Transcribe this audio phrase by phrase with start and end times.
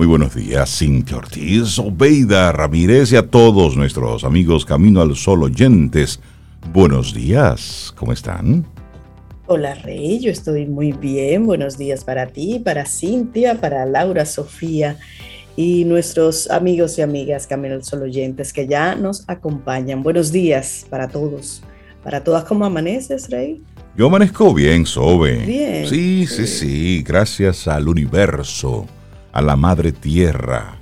[0.00, 5.42] Muy buenos días, Cintia Ortiz, Obeida Ramírez y a todos nuestros amigos Camino al Sol
[5.42, 6.20] oyentes.
[6.72, 8.64] Buenos días, ¿cómo están?
[9.46, 11.44] Hola Rey, yo estoy muy bien.
[11.44, 14.96] Buenos días para ti, para Cintia, para Laura, Sofía
[15.54, 20.02] y nuestros amigos y amigas Camino al Sol oyentes que ya nos acompañan.
[20.02, 21.62] Buenos días para todos.
[22.02, 23.60] Para todas, ¿cómo amaneces, Rey?
[23.98, 25.44] Yo amanezco bien, Sobe.
[25.44, 25.86] Bien.
[25.86, 28.86] Sí, sí, sí, gracias al universo,
[29.32, 30.76] a la madre tierra,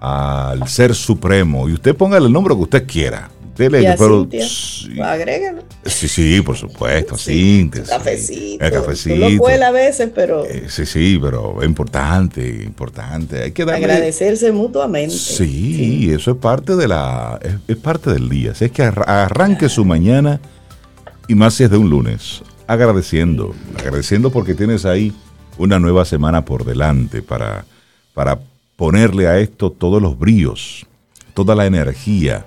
[0.00, 1.68] al ser supremo.
[1.68, 3.30] Y usted póngale el nombre que usted quiera.
[3.56, 5.62] Dele, Y a pero- sí, Agrégalo.
[5.84, 7.92] sí, sí, por supuesto, Sí, Cintia, un sí.
[7.92, 8.64] cafecito.
[8.64, 9.28] El Tú cafecito.
[9.28, 13.44] lo cuelas a veces, pero Eh, sí, sí, pero es importante, importante.
[13.44, 13.84] Hay que darle...
[13.84, 15.14] agradecerse mutuamente.
[15.14, 18.56] Sí, eso es parte de la, es, es parte del día.
[18.56, 20.40] Si es que arra- arranque su mañana
[21.28, 25.12] y más si es de un lunes, agradeciendo, agradeciendo porque tienes ahí
[25.58, 27.66] una nueva semana por delante para,
[28.14, 28.40] para
[28.76, 30.86] ponerle a esto todos los bríos,
[31.34, 32.44] toda la energía.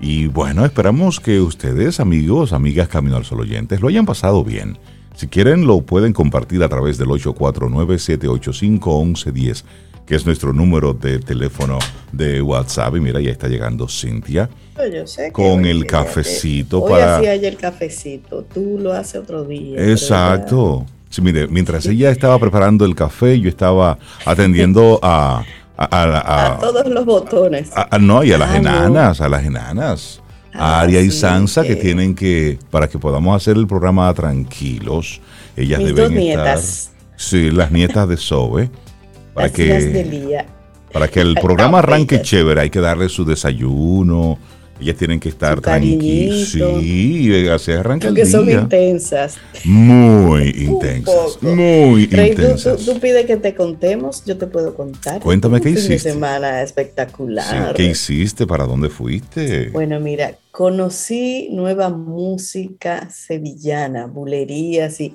[0.00, 4.78] Y bueno, esperamos que ustedes, amigos, amigas Camino al Sol oyentes, lo hayan pasado bien.
[5.14, 9.64] Si quieren, lo pueden compartir a través del 849-785-1110,
[10.06, 11.78] que es nuestro número de teléfono
[12.10, 12.96] de WhatsApp.
[12.96, 14.48] Y mira, ya está llegando Cintia.
[14.92, 19.44] Yo sé que- Con el cafecito Hoy para- hacía el cafecito, tú lo haces otro
[19.44, 19.74] día.
[19.76, 20.86] pero Exacto.
[21.12, 25.44] Sí, mire, mientras ella estaba preparando el café, yo estaba atendiendo a...
[25.76, 27.70] a- a- ya- a- A, todos los botones.
[28.00, 30.22] no, y a las Ah, enanas, a las enanas.
[30.54, 35.20] A Ah, Aria y Sansa que tienen que, para que podamos hacer el programa tranquilos,
[35.54, 36.44] ellas Mis deben dos estar...
[36.46, 36.90] nietas.
[37.16, 38.70] Sí, las nietas de Zoe.
[39.34, 40.46] Para las hijas de que, Lía.
[40.94, 44.38] para que el programa arranque chévere, hay que darle su desayuno.
[44.82, 46.48] Ellas tienen que estar tranquilas.
[46.48, 49.36] Sí, así arranca el Porque son intensas.
[49.64, 51.40] Muy intensas.
[51.40, 52.78] Muy Rey, intensas.
[52.84, 55.20] tú- tú pides que te contemos, yo te puedo contar.
[55.20, 55.92] Cuéntame, ¿qué hiciste?
[55.92, 57.74] de semana Sí, espectacular.
[57.74, 58.44] ¿Qué hiciste?
[58.46, 59.70] ¿Para dónde fuiste?
[59.70, 65.14] Bueno, mira, conocí nueva música sevillana, bulerías y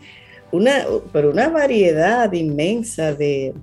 [0.54, 3.54] una, pero una variedad inmensa de.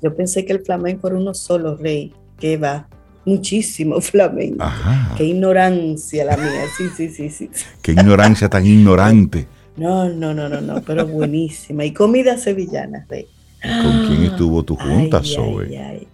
[0.00, 2.88] Yo pensé que el flamenco era uno solo, Rey, que va
[3.28, 4.64] muchísimo flamenco.
[4.64, 5.14] Ajá.
[5.16, 7.50] Qué ignorancia la mía, sí, sí, sí, sí.
[7.82, 9.46] Qué ignorancia tan ignorante.
[9.76, 11.84] No, no, no, no, no, pero buenísima.
[11.84, 13.28] Y comida sevillana, Rey.
[13.62, 15.66] ¿Con quién estuvo tu junta, Ay, Zoe?
[15.66, 16.08] ay, ay.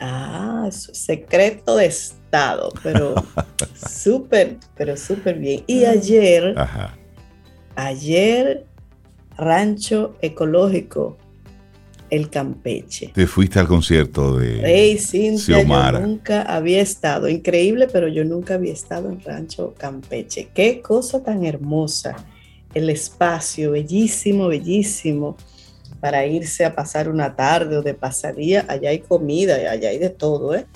[0.00, 3.14] Ah, secreto de Estado, pero
[3.88, 5.62] súper, pero súper bien.
[5.66, 6.96] Y ayer, Ajá.
[7.76, 8.66] ayer,
[9.36, 11.16] Rancho Ecológico,
[12.14, 13.10] el Campeche.
[13.14, 16.00] Te fuiste al concierto de Rey Cintia, Xiomara.
[16.00, 20.48] yo nunca había estado, increíble, pero yo nunca había estado en Rancho Campeche.
[20.54, 22.16] Qué cosa tan hermosa.
[22.74, 25.36] El espacio, bellísimo, bellísimo,
[26.00, 28.64] para irse a pasar una tarde o de pasadía.
[28.68, 30.66] Allá hay comida, allá hay de todo, ¿eh?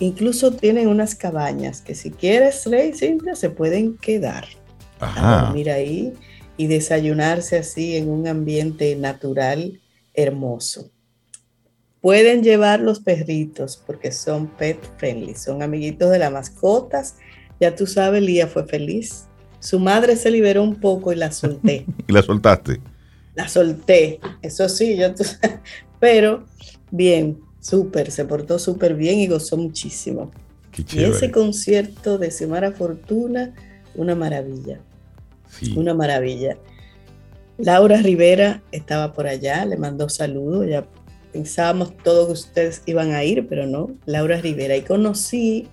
[0.00, 4.46] Incluso tienen unas cabañas que si quieres, Rey Cintia, se pueden quedar
[4.98, 5.46] a Ajá.
[5.46, 6.12] dormir ahí
[6.56, 9.80] y desayunarse así en un ambiente natural
[10.14, 10.90] hermoso.
[12.00, 17.16] Pueden llevar los perritos porque son pet friendly, son amiguitos de las mascotas.
[17.60, 19.24] Ya tú sabes, Lía fue feliz.
[19.58, 21.86] Su madre se liberó un poco y la solté.
[22.06, 22.80] Y la soltaste.
[23.34, 25.24] la solté, eso sí, yo tú-
[25.98, 26.44] pero
[26.90, 30.30] bien, súper, se portó súper bien y gozó muchísimo.
[30.70, 33.54] Qué Y ese concierto de Xiomara Fortuna,
[33.94, 34.80] una maravilla.
[35.48, 35.72] Sí.
[35.76, 36.58] Una maravilla.
[37.58, 40.84] Laura Rivera estaba por allá, le mandó saludos, ya
[41.32, 44.76] pensábamos todos que ustedes iban a ir, pero no, Laura Rivera.
[44.76, 45.68] Y conocí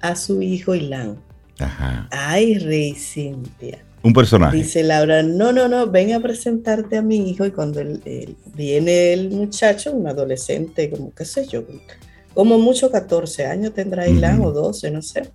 [0.00, 1.18] a su hijo Ilan.
[1.58, 2.08] Ajá.
[2.10, 3.78] Ay, Rey Cintia.
[4.02, 4.56] Un personaje.
[4.58, 7.46] Dice Laura, no, no, no, ven a presentarte a mi hijo.
[7.46, 11.62] Y cuando él- él- viene el muchacho, un adolescente, como qué sé yo,
[12.34, 15.30] como mucho 14 años tendrá Ilan o 12, no sé.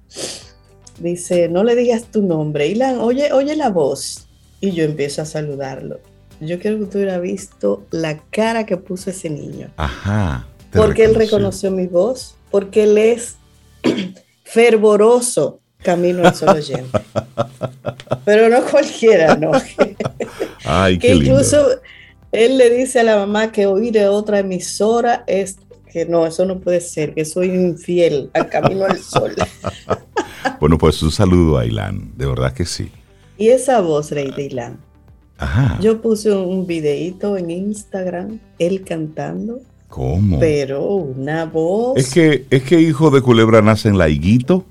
[1.00, 2.68] Dice, no le digas tu nombre.
[2.68, 4.28] Ilan, oye, oye la voz.
[4.62, 6.00] Y yo empiezo a saludarlo.
[6.42, 9.70] Yo quiero que tú hubieras visto la cara que puso ese niño.
[9.78, 10.47] Ajá.
[10.72, 11.72] Porque él reconoció.
[11.72, 13.36] mi voz, porque él es
[14.44, 17.00] fervoroso camino al sol oyente.
[18.25, 19.51] Pero no cualquiera, no.
[20.66, 21.31] Ay, que lindo.
[21.31, 21.68] incluso
[22.31, 25.57] él le dice a la mamá que oír de otra emisora es
[25.92, 29.36] que no, eso no puede ser, que soy infiel a camino al sol.
[30.62, 32.13] Bueno, pues un saludo a Ilan.
[32.16, 32.89] De verdad que sí.
[33.39, 34.77] Y esa voz, Rey de Ilan.
[35.39, 35.80] Ajá.
[35.81, 40.38] Yo puse un videíto en Instagram, él cantando, ¿Cómo?
[40.39, 41.97] pero una voz.
[41.97, 44.65] Es que, es que hijo de culebra nace en la higuito.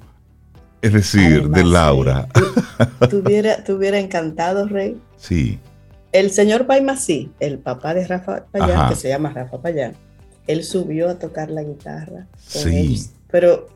[0.83, 2.29] Es decir, Además, de Laura.
[3.01, 4.97] Tú- Tuviera, tuviera encantado, Rey.
[5.17, 5.59] Sí.
[6.13, 8.89] El señor Paimasí, el papá de Rafa Payán, Ajá.
[8.91, 9.95] que se llama Rafa Payán,
[10.47, 12.27] él subió a tocar la guitarra.
[12.39, 13.07] Sí.
[13.31, 13.67] Pero,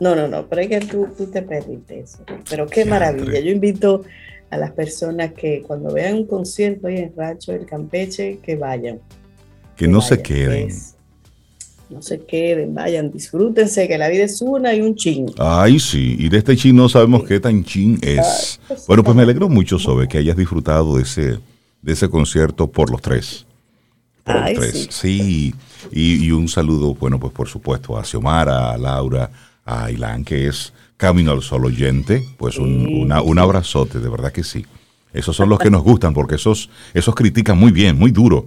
[0.00, 2.18] no, no, no, pero es que tú, tú te perdiste eso.
[2.48, 3.38] Pero qué maravilla.
[3.38, 4.02] Yo invito
[4.50, 8.98] a las personas que cuando vean un concierto ahí en Racho del Campeche, que vayan.
[9.76, 10.70] Que, no se queden.
[11.88, 15.26] no se queden, vayan, disfrútense, que la vida es una y un chin.
[15.38, 18.60] Ay, sí, y de este chin no sabemos qué tan chin es.
[18.68, 21.38] Pues bueno, pues me alegro mucho, Sobe, que hayas disfrutado de ese,
[21.82, 23.46] de ese concierto por los tres.
[24.24, 25.54] Ay, Sí, sí.
[25.92, 29.30] Y, un saludo, bueno, pues por supuesto a Xiomara, a Laura,
[29.70, 34.44] a Ilan, que es Camino al Sol oyente, pues un, un abrazote, de verdad que
[34.44, 34.66] sí.
[35.12, 38.46] Esos son los que nos gustan, porque esos, esos critican muy bien, muy duro.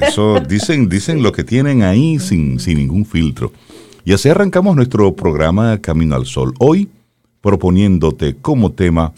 [0.00, 3.52] Eso dicen, dicen lo que tienen ahí sin, sin ningún filtro.
[4.04, 6.54] Y así arrancamos nuestro programa Camino al Sol.
[6.58, 6.88] Hoy
[7.40, 9.12] proponiéndote como tema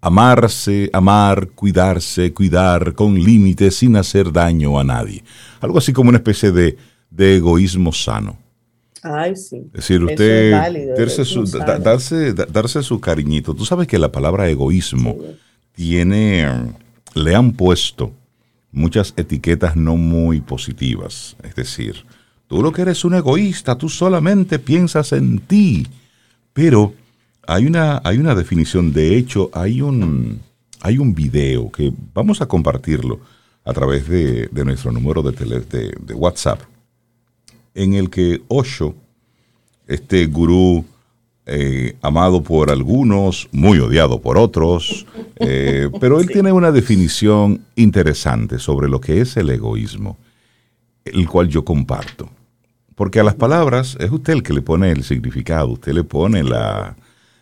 [0.00, 5.24] amarse, amar, cuidarse, cuidar con límites sin hacer daño a nadie.
[5.60, 6.76] Algo así como una especie de,
[7.16, 8.36] egoísmo sano.
[9.04, 9.62] Ay, sí.
[9.66, 10.52] Es decir, usted
[10.96, 13.54] darse, su, darse, su cariñito.
[13.54, 15.16] Tú sabes que la palabra egoísmo
[15.74, 16.48] tiene,
[17.14, 18.12] le han puesto
[18.72, 21.36] muchas etiquetas no muy positivas.
[21.42, 22.06] Es decir,
[22.48, 25.86] tú lo que eres un egoísta, tú solamente piensas en ti.
[26.54, 26.94] Pero
[27.46, 30.40] hay una, hay una definición, de hecho, hay un,
[30.80, 33.20] hay un video que vamos a compartirlo
[33.64, 36.60] a través de, nuestro número de, tele, de, WhatsApp,
[37.74, 38.94] en el que Osho,
[39.86, 40.84] este gurú
[41.46, 45.06] eh, amado por algunos, muy odiado por otros,
[45.36, 50.16] eh, pero él tiene una definición interesante sobre lo que es el egoísmo,
[51.04, 52.30] el cual yo comparto.
[52.94, 56.42] Porque a las palabras es usted el que le pone el significado, usted le pone
[56.44, 56.96] la,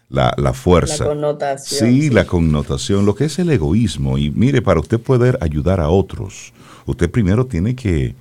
[0.09, 1.05] la, fuerza.
[1.05, 1.91] La connotación.
[1.91, 4.19] Sí, la connotación, lo que es el egoísmo.
[4.19, 6.53] Y mire, para usted poder ayudar a otros,
[6.87, 8.15] usted primero tiene que,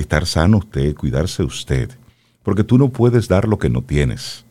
[0.00, 1.90] estar sano usted, cuidarse usted.
[2.42, 4.44] Porque tú no puedes dar lo que no tienes.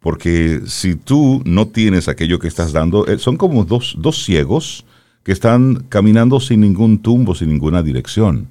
[0.00, 4.84] Porque si tú no tienes aquello que estás dando, eh, son como dos, dos ciegos
[5.22, 8.48] que están caminando sin ningún tumbo, sin ninguna dirección.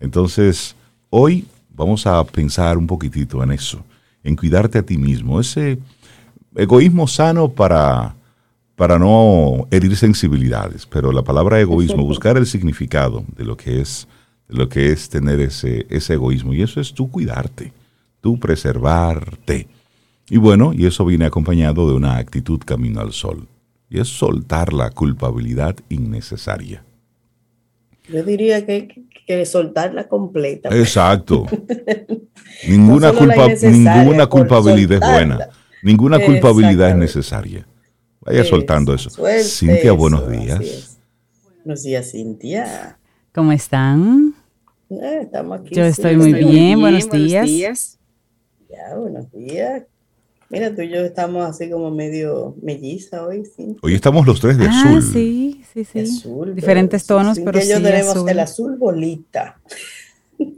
[0.00, 0.74] Entonces,
[1.10, 3.84] hoy vamos a pensar un poquitito en eso,
[4.24, 5.38] en cuidarte a ti mismo.
[5.38, 5.78] Ese,
[6.56, 8.16] egoísmo sano para,
[8.74, 14.08] para no herir sensibilidades, pero la palabra egoísmo, buscar el significado de lo que es,
[14.48, 17.72] lo que es tener ese, ese egoísmo, y eso es tú cuidarte,
[18.20, 19.66] tú preservarte.
[20.28, 23.48] Y bueno, y eso viene acompañado de una actitud camino al sol,
[23.88, 26.84] y es soltar la culpabilidad innecesaria.
[28.08, 30.68] Yo diría que, que soltarla completa.
[30.68, 31.46] Exacto.
[32.68, 35.48] ninguna, culpa, ninguna culpabilidad es buena.
[35.82, 37.66] Ninguna culpabilidad es necesaria.
[38.20, 39.10] Vaya soltando eso.
[39.42, 40.98] Cintia, buenos días.
[41.64, 42.98] Buenos días, Cintia.
[43.32, 44.35] ¿Cómo están?
[44.90, 45.74] Eh, estamos aquí.
[45.74, 47.98] Yo estoy muy bien, buenos, días.
[48.68, 49.82] Ya, buenos días.
[50.48, 53.80] Mira, tú y yo estamos así como medio melliza hoy, Cintia.
[53.82, 55.02] Hoy estamos los tres de ah, azul.
[55.02, 56.22] Sí, sí, sí.
[56.54, 57.68] Diferentes tonos, pero sí.
[57.68, 59.60] Yo tenemos el azul bolita.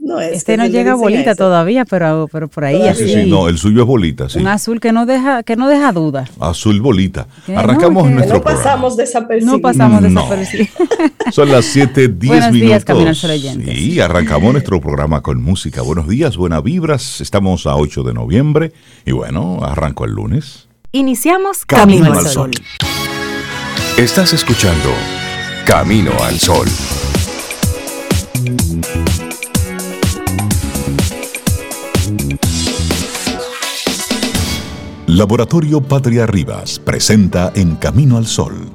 [0.01, 3.27] No, este no llega bolita todavía, pero, pero por ahí así.
[3.27, 4.39] no, el suyo es bolita, sí.
[4.39, 6.25] Un azul que no deja, que no deja duda.
[6.39, 7.27] Azul bolita.
[7.55, 9.57] Arrancamos no, nuestro no pasamos desapercibidos.
[9.57, 10.73] No pasamos desapercibidos.
[11.31, 12.85] Son las 7:10 minutos.
[13.29, 15.81] Días, Y arrancamos nuestro programa con música.
[15.81, 17.21] Buenos días, buenas vibras.
[17.21, 18.73] Estamos a 8 de noviembre
[19.05, 20.67] y bueno, arranco el lunes.
[20.91, 22.51] Iniciamos Camino, al Sol.
[23.97, 24.89] Estás escuchando
[25.65, 26.67] Camino al Sol.
[35.11, 38.69] Laboratorio Patria Rivas presenta En Camino al Sol,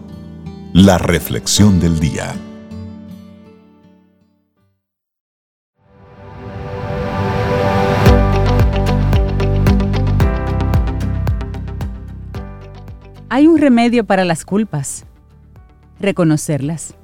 [0.72, 2.34] la reflexión del día.
[13.28, 15.06] Hay un remedio para las culpas,
[16.00, 16.96] reconocerlas.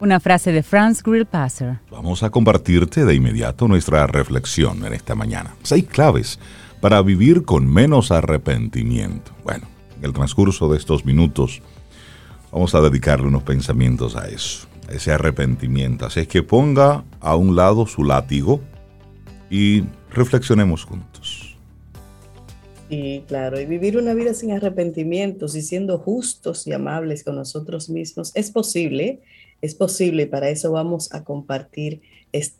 [0.00, 1.80] Una frase de Franz Grillpasser.
[1.90, 5.54] Vamos a compartirte de inmediato nuestra reflexión en esta mañana.
[5.62, 6.38] Seis claves
[6.84, 9.32] para vivir con menos arrepentimiento.
[9.42, 11.62] Bueno, en el transcurso de estos minutos
[12.52, 16.04] vamos a dedicarle unos pensamientos a eso, a ese arrepentimiento.
[16.04, 18.60] Así es que ponga a un lado su látigo
[19.48, 21.56] y reflexionemos juntos.
[22.90, 27.88] Sí, claro, y vivir una vida sin arrepentimientos y siendo justos y amables con nosotros
[27.88, 29.22] mismos es posible,
[29.62, 32.02] es posible y para eso vamos a compartir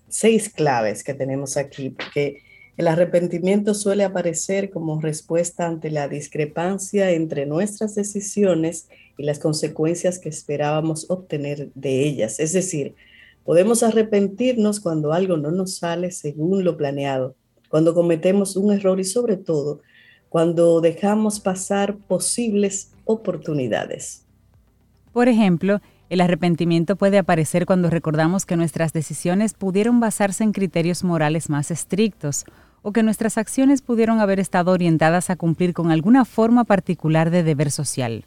[0.09, 2.43] seis claves que tenemos aquí, porque
[2.76, 10.19] el arrepentimiento suele aparecer como respuesta ante la discrepancia entre nuestras decisiones y las consecuencias
[10.19, 12.40] que esperábamos obtener de ellas.
[12.40, 12.95] Es decir,
[13.45, 17.37] Podemos arrepentirnos cuando algo no nos sale según lo planeado,
[17.69, 19.81] cuando cometemos un error y sobre todo
[20.31, 24.25] cuando dejamos pasar posibles oportunidades.
[25.12, 31.04] Por ejemplo, el arrepentimiento puede aparecer cuando recordamos que nuestras decisiones pudieron basarse en criterios
[31.04, 32.47] morales más estrictos
[32.84, 37.42] o que nuestras acciones pudieron haber estado orientadas a cumplir con alguna forma particular de
[37.42, 38.26] deber social.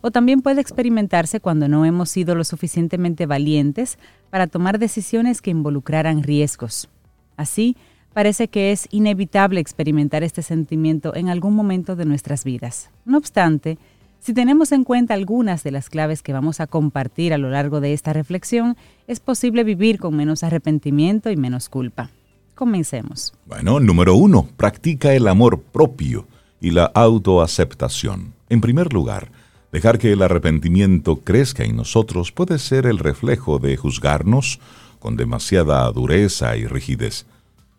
[0.00, 3.98] O también puede experimentarse cuando no hemos sido lo suficientemente valientes
[4.30, 6.88] para tomar decisiones que involucraran riesgos.
[7.36, 7.76] Así,
[8.14, 12.88] parece que es inevitable experimentar este sentimiento en algún momento de nuestras vidas.
[13.04, 13.76] No obstante,
[14.20, 17.80] si tenemos en cuenta algunas de las claves que vamos a compartir a lo largo
[17.82, 18.74] de esta reflexión,
[19.06, 22.08] es posible vivir con menos arrepentimiento y menos culpa.
[22.54, 23.32] Comencemos.
[23.46, 26.26] Bueno, número uno, practica el amor propio
[26.60, 28.34] y la autoaceptación.
[28.48, 29.30] En primer lugar,
[29.72, 34.60] dejar que el arrepentimiento crezca en nosotros puede ser el reflejo de juzgarnos
[34.98, 37.26] con demasiada dureza y rigidez.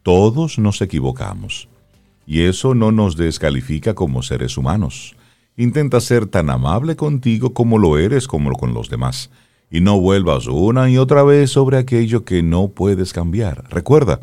[0.01, 1.69] Todos nos equivocamos.
[2.25, 5.15] Y eso no nos descalifica como seres humanos.
[5.55, 9.29] Intenta ser tan amable contigo como lo eres como con los demás.
[9.69, 13.63] Y no vuelvas una y otra vez sobre aquello que no puedes cambiar.
[13.69, 14.19] Recuerda,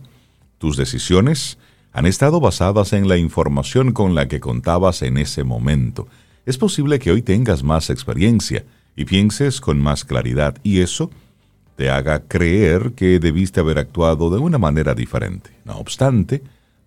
[0.61, 1.57] tus decisiones
[1.91, 6.07] han estado basadas en la información con la que contabas en ese momento.
[6.45, 11.11] Es posible que hoy tengas más experiencia y pienses con más claridad y eso
[11.77, 15.51] te haga creer que debiste haber actuado de una manera diferente.
[15.65, 16.43] No obstante,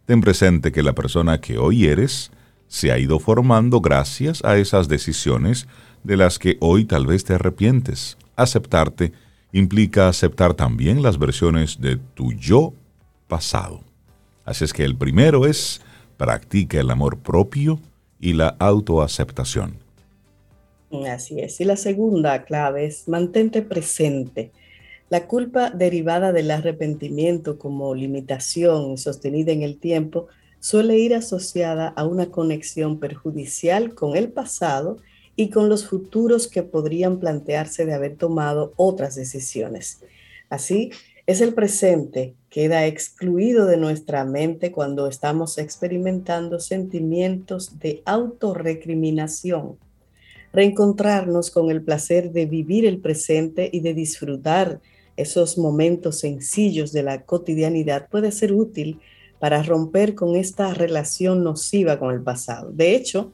[0.05, 2.29] ten presente que la persona que hoy eres
[2.67, 5.67] se ha ido formando gracias a esas decisiones
[6.03, 8.19] de las que hoy tal vez te arrepientes.
[8.35, 9.13] Aceptarte
[9.51, 12.75] implica aceptar también las versiones de tu yo
[14.45, 15.81] Así es que el primero es
[16.17, 17.79] practica el amor propio
[18.19, 19.77] y la autoaceptación.
[21.09, 21.59] Así es.
[21.59, 24.51] Y la segunda clave es mantente presente.
[25.09, 30.27] La culpa derivada del arrepentimiento como limitación sostenida en el tiempo
[30.59, 34.97] suele ir asociada a una conexión perjudicial con el pasado
[35.35, 39.99] y con los futuros que podrían plantearse de haber tomado otras decisiones.
[40.49, 40.91] Así,
[41.25, 49.77] es el presente, queda excluido de nuestra mente cuando estamos experimentando sentimientos de autorrecriminación.
[50.51, 54.81] Reencontrarnos con el placer de vivir el presente y de disfrutar
[55.15, 58.99] esos momentos sencillos de la cotidianidad puede ser útil
[59.39, 62.71] para romper con esta relación nociva con el pasado.
[62.71, 63.31] De hecho,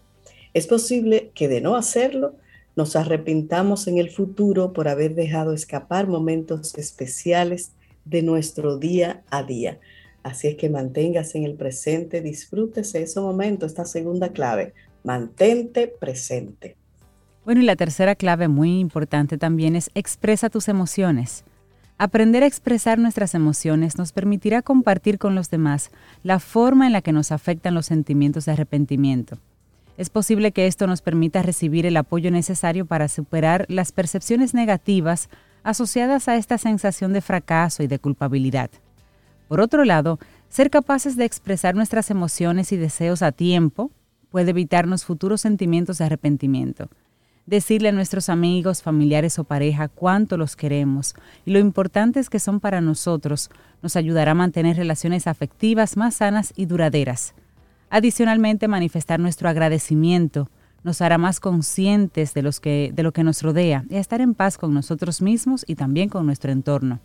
[0.53, 2.35] es posible que de no hacerlo,
[2.75, 7.71] nos arrepintamos en el futuro por haber dejado escapar momentos especiales
[8.09, 9.79] de nuestro día a día.
[10.23, 14.73] Así es que manténgase en el presente, disfrútese ese momento, esta segunda clave,
[15.03, 16.75] mantente presente.
[17.45, 21.45] Bueno, y la tercera clave muy importante también es expresa tus emociones.
[21.97, 25.91] Aprender a expresar nuestras emociones nos permitirá compartir con los demás
[26.23, 29.37] la forma en la que nos afectan los sentimientos de arrepentimiento.
[29.97, 35.29] Es posible que esto nos permita recibir el apoyo necesario para superar las percepciones negativas
[35.69, 38.69] asociadas a esta sensación de fracaso y de culpabilidad.
[39.47, 43.91] Por otro lado, ser capaces de expresar nuestras emociones y deseos a tiempo
[44.29, 46.89] puede evitarnos futuros sentimientos de arrepentimiento
[47.49, 52.59] decirle a nuestros amigos, familiares o pareja cuánto los queremos y lo importantes que son
[52.59, 53.49] para nosotros
[53.81, 57.33] nos ayudará a mantener relaciones afectivas más sanas y duraderas.
[57.89, 60.49] Adicionalmente, manifestar nuestro agradecimiento
[60.83, 64.21] nos hará más conscientes de, los que, de lo que nos rodea y a estar
[64.21, 66.99] en paz con nosotros mismos y también con nuestro entorno.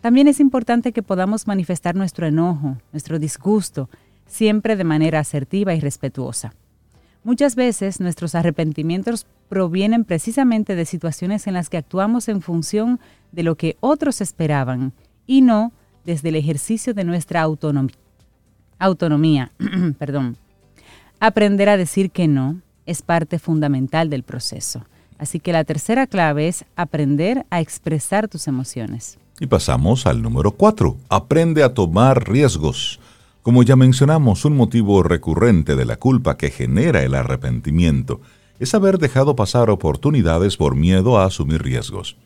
[0.00, 3.88] También es importante que podamos manifestar nuestro enojo, nuestro disgusto,
[4.26, 6.54] siempre de manera asertiva y respetuosa.
[7.24, 12.98] Muchas veces nuestros arrepentimientos provienen precisamente de situaciones en las que actuamos en función
[13.30, 14.92] de lo que otros esperaban
[15.26, 15.72] y no
[16.04, 17.94] desde el ejercicio de nuestra autonomía.
[18.78, 19.52] autonomía.
[19.98, 20.36] Perdón.
[21.20, 24.84] Aprender a decir que no es parte fundamental del proceso.
[25.18, 29.18] Así que la tercera clave es aprender a expresar tus emociones.
[29.38, 30.96] Y pasamos al número cuatro.
[31.08, 33.00] Aprende a tomar riesgos.
[33.42, 38.20] Como ya mencionamos, un motivo recurrente de la culpa que genera el arrepentimiento
[38.60, 42.16] es haber dejado pasar oportunidades por miedo a asumir riesgos.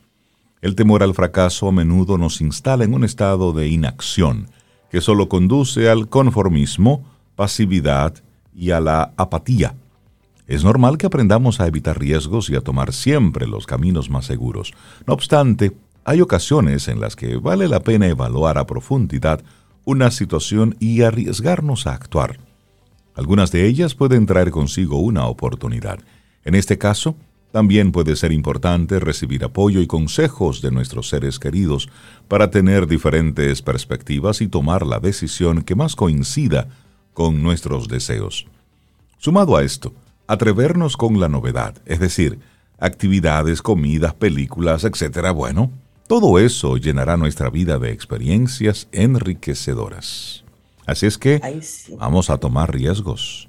[0.61, 4.49] El temor al fracaso a menudo nos instala en un estado de inacción
[4.91, 8.15] que solo conduce al conformismo, pasividad
[8.55, 9.75] y a la apatía.
[10.47, 14.75] Es normal que aprendamos a evitar riesgos y a tomar siempre los caminos más seguros.
[15.07, 19.43] No obstante, hay ocasiones en las que vale la pena evaluar a profundidad
[19.85, 22.39] una situación y arriesgarnos a actuar.
[23.15, 25.99] Algunas de ellas pueden traer consigo una oportunidad.
[26.45, 27.17] En este caso,
[27.57, 31.89] También puede ser importante recibir apoyo y consejos de nuestros seres queridos
[32.29, 36.69] para tener diferentes perspectivas y tomar la decisión que más coincida
[37.15, 38.47] con nuestros deseos.
[39.17, 39.95] Sumado a esto,
[40.27, 42.39] atrevernos con la novedad, es decir,
[42.79, 45.33] actividades, comidas, películas, etc.
[45.35, 45.71] Bueno,
[46.07, 50.45] todo eso llenará nuestra vida de experiencias enriquecedoras.
[50.87, 51.41] Así es que
[51.99, 53.49] vamos a tomar riesgos.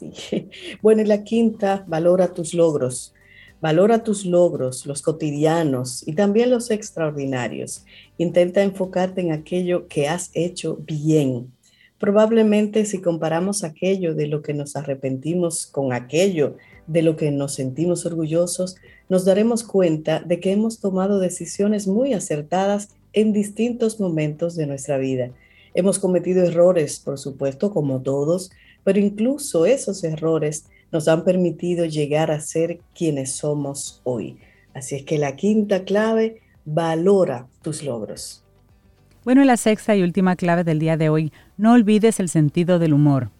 [0.82, 3.14] Bueno, y la quinta, valora tus logros.
[3.62, 7.84] Valora tus logros, los cotidianos y también los extraordinarios.
[8.18, 11.55] Intenta enfocarte en aquello que has hecho bien.
[11.98, 17.54] Probablemente si comparamos aquello de lo que nos arrepentimos con aquello de lo que nos
[17.54, 18.76] sentimos orgullosos,
[19.08, 24.98] nos daremos cuenta de que hemos tomado decisiones muy acertadas en distintos momentos de nuestra
[24.98, 25.30] vida.
[25.74, 28.50] Hemos cometido errores, por supuesto, como todos,
[28.84, 34.38] pero incluso esos errores nos han permitido llegar a ser quienes somos hoy.
[34.74, 38.45] Así es que la quinta clave, valora tus logros.
[39.26, 42.94] Bueno, la sexta y última clave del día de hoy, no olvides el sentido del
[42.94, 43.30] humor.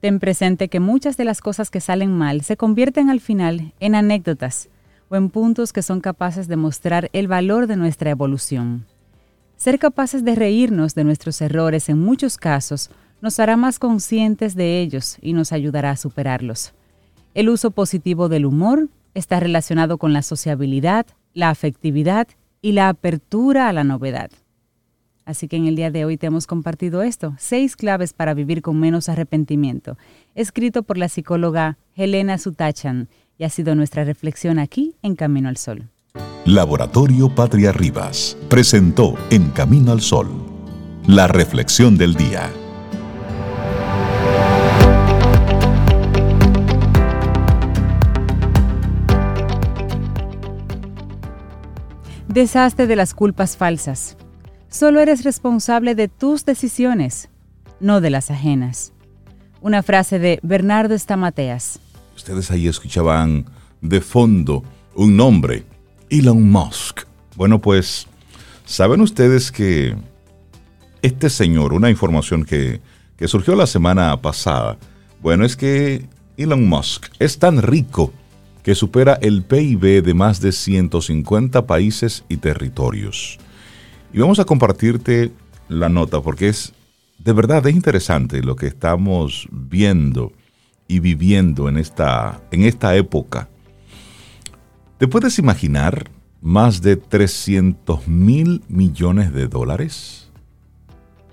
[0.00, 3.94] Ten presente que muchas de las cosas que salen mal se convierten al final en
[3.94, 4.68] anécdotas
[5.08, 8.84] o en puntos que son capaces de mostrar el valor de nuestra evolución.
[9.56, 12.90] Ser capaces de reírnos de nuestros errores en muchos casos
[13.22, 16.74] nos hará más conscientes de ellos y nos ayudará a superarlos.
[17.32, 22.28] El uso positivo del humor está relacionado con la sociabilidad, la afectividad
[22.60, 24.30] y la apertura a la novedad.
[25.24, 28.60] Así que en el día de hoy te hemos compartido esto, seis claves para vivir
[28.60, 29.96] con menos arrepentimiento,
[30.34, 35.56] escrito por la psicóloga Helena Sutachan, y ha sido nuestra reflexión aquí en Camino al
[35.56, 35.88] Sol.
[36.44, 40.28] Laboratorio Patria Rivas presentó En Camino al Sol,
[41.06, 42.50] la reflexión del día.
[52.28, 54.16] Deshazte de las culpas falsas.
[54.74, 57.28] Solo eres responsable de tus decisiones,
[57.78, 58.92] no de las ajenas.
[59.60, 61.78] Una frase de Bernardo Estamateas.
[62.16, 63.44] Ustedes ahí escuchaban
[63.80, 64.64] de fondo
[64.96, 65.64] un nombre,
[66.10, 67.02] Elon Musk.
[67.36, 68.08] Bueno, pues,
[68.64, 69.94] ¿saben ustedes que
[71.02, 72.80] este señor, una información que,
[73.16, 74.76] que surgió la semana pasada,
[75.22, 78.12] bueno, es que Elon Musk es tan rico
[78.64, 83.38] que supera el PIB de más de 150 países y territorios.
[84.14, 85.32] Y vamos a compartirte
[85.68, 86.72] la nota porque es
[87.18, 90.32] de verdad es interesante lo que estamos viendo
[90.86, 93.48] y viviendo en esta, en esta época.
[94.98, 100.30] ¿Te puedes imaginar más de 300 mil millones de dólares?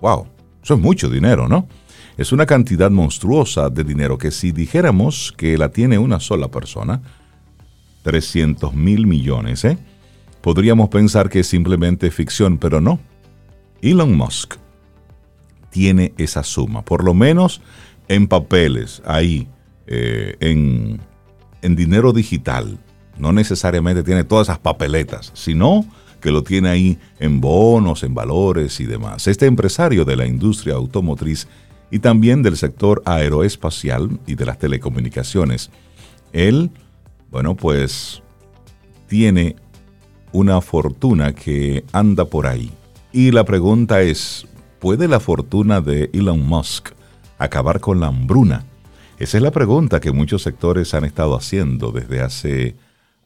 [0.01, 0.25] ¡Wow!
[0.63, 1.67] Eso es mucho dinero, ¿no?
[2.17, 6.99] Es una cantidad monstruosa de dinero que si dijéramos que la tiene una sola persona,
[8.01, 9.77] 300 mil millones, ¿eh?
[10.41, 12.99] Podríamos pensar que es simplemente ficción, pero no.
[13.81, 14.55] Elon Musk
[15.69, 17.61] tiene esa suma, por lo menos
[18.07, 19.47] en papeles, ahí,
[19.87, 20.99] eh, en,
[21.61, 22.77] en dinero digital.
[23.17, 25.85] No necesariamente tiene todas esas papeletas, sino
[26.19, 29.27] que lo tiene ahí en bonos, en valores y demás.
[29.27, 31.47] Este empresario de la industria automotriz
[31.89, 35.71] y también del sector aeroespacial y de las telecomunicaciones,
[36.31, 36.71] él
[37.31, 38.21] bueno, pues
[39.07, 39.55] tiene
[40.31, 42.71] una fortuna que anda por ahí.
[43.11, 44.47] Y la pregunta es,
[44.79, 46.89] ¿puede la fortuna de Elon Musk
[47.37, 48.65] acabar con la hambruna?
[49.19, 52.75] Esa es la pregunta que muchos sectores han estado haciendo desde hace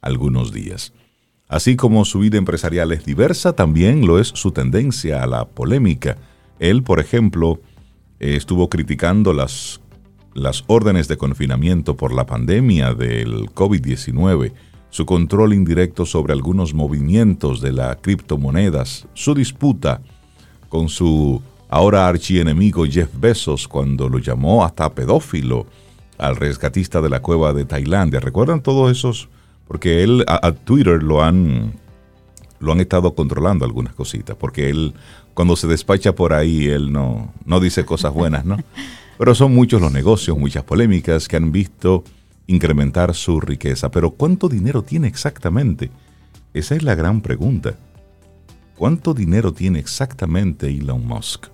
[0.00, 0.92] algunos días.
[1.48, 6.16] Así como su vida empresarial es diversa, también lo es su tendencia a la polémica.
[6.58, 7.60] Él, por ejemplo,
[8.18, 9.80] estuvo criticando las
[10.36, 14.52] las órdenes de confinamiento por la pandemia del COVID-19,
[14.90, 20.00] su control indirecto sobre algunos movimientos de las criptomonedas, su disputa
[20.68, 25.66] con su ahora archienemigo Jeff Bezos cuando lo llamó hasta pedófilo
[26.18, 28.20] al rescatista de la cueva de Tailandia.
[28.20, 29.28] ¿Recuerdan todos esos?
[29.68, 31.74] Porque él a, Twitter lo han
[32.58, 34.94] lo han estado controlando algunas cositas, porque él
[35.34, 38.56] cuando se despacha por ahí él no no dice cosas buenas, ¿no?
[39.18, 42.04] Pero son muchos los negocios, muchas polémicas que han visto
[42.46, 43.90] incrementar su riqueza.
[43.90, 45.90] Pero ¿cuánto dinero tiene exactamente?
[46.54, 47.74] Esa es la gran pregunta.
[48.76, 51.46] ¿Cuánto dinero tiene exactamente Elon Musk?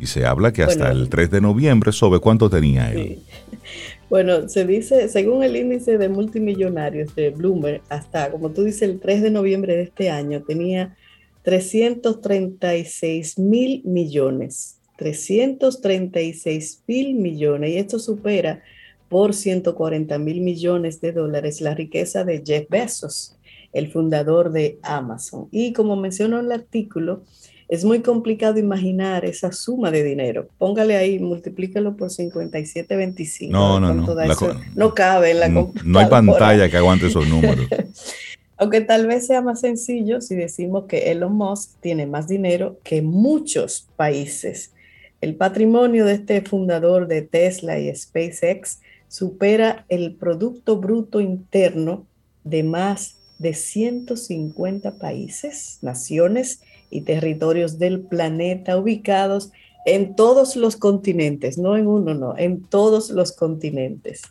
[0.00, 3.20] Y se habla que hasta el 3 de noviembre, ¿sobre cuánto tenía él?
[4.10, 9.00] Bueno, se dice, según el índice de multimillonarios de Bloomberg, hasta, como tú dices, el
[9.00, 10.94] 3 de noviembre de este año tenía
[11.42, 18.62] 336 mil millones 336 mil millones y esto supera
[19.14, 23.36] por 140 mil millones de dólares la riqueza de Jeff Bezos,
[23.72, 25.46] el fundador de Amazon.
[25.52, 27.22] Y como mencionó en el artículo,
[27.68, 30.48] es muy complicado imaginar esa suma de dinero.
[30.58, 33.50] Póngale ahí, multiplícalo por 57.25.
[33.50, 34.04] No, no, no.
[34.74, 37.68] no cabe en la no, no hay pantalla que aguante esos números.
[38.56, 43.00] Aunque tal vez sea más sencillo si decimos que Elon Musk tiene más dinero que
[43.00, 44.72] muchos países.
[45.20, 52.06] El patrimonio de este fundador de Tesla y SpaceX supera el Producto Bruto Interno
[52.44, 59.50] de más de 150 países, naciones y territorios del planeta ubicados
[59.86, 64.22] en todos los continentes, no en uno, no, en todos los continentes.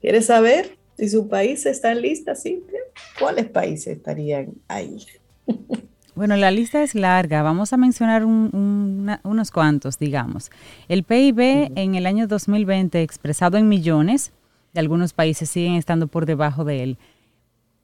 [0.00, 2.80] ¿Quieres saber si su país está en lista, Cintia?
[3.18, 4.98] ¿Cuáles países estarían ahí?
[6.20, 7.40] Bueno, la lista es larga.
[7.40, 10.50] Vamos a mencionar unos cuantos, digamos.
[10.86, 14.30] El PIB en el año 2020, expresado en millones,
[14.74, 16.98] de algunos países siguen estando por debajo de él.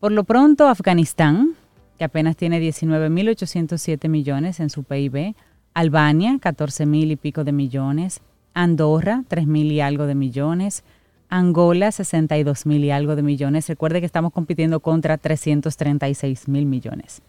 [0.01, 1.55] Por lo pronto, Afganistán,
[1.96, 5.35] que apenas tiene 19.807 millones en su PIB.
[5.72, 8.20] Albania, 14.000 y pico de millones.
[8.53, 10.85] Andorra, 3.000 y algo de millones.
[11.31, 13.66] Angola, 62.000 y algo de millones.
[13.66, 17.22] Recuerde que estamos compitiendo contra 336 mil millones.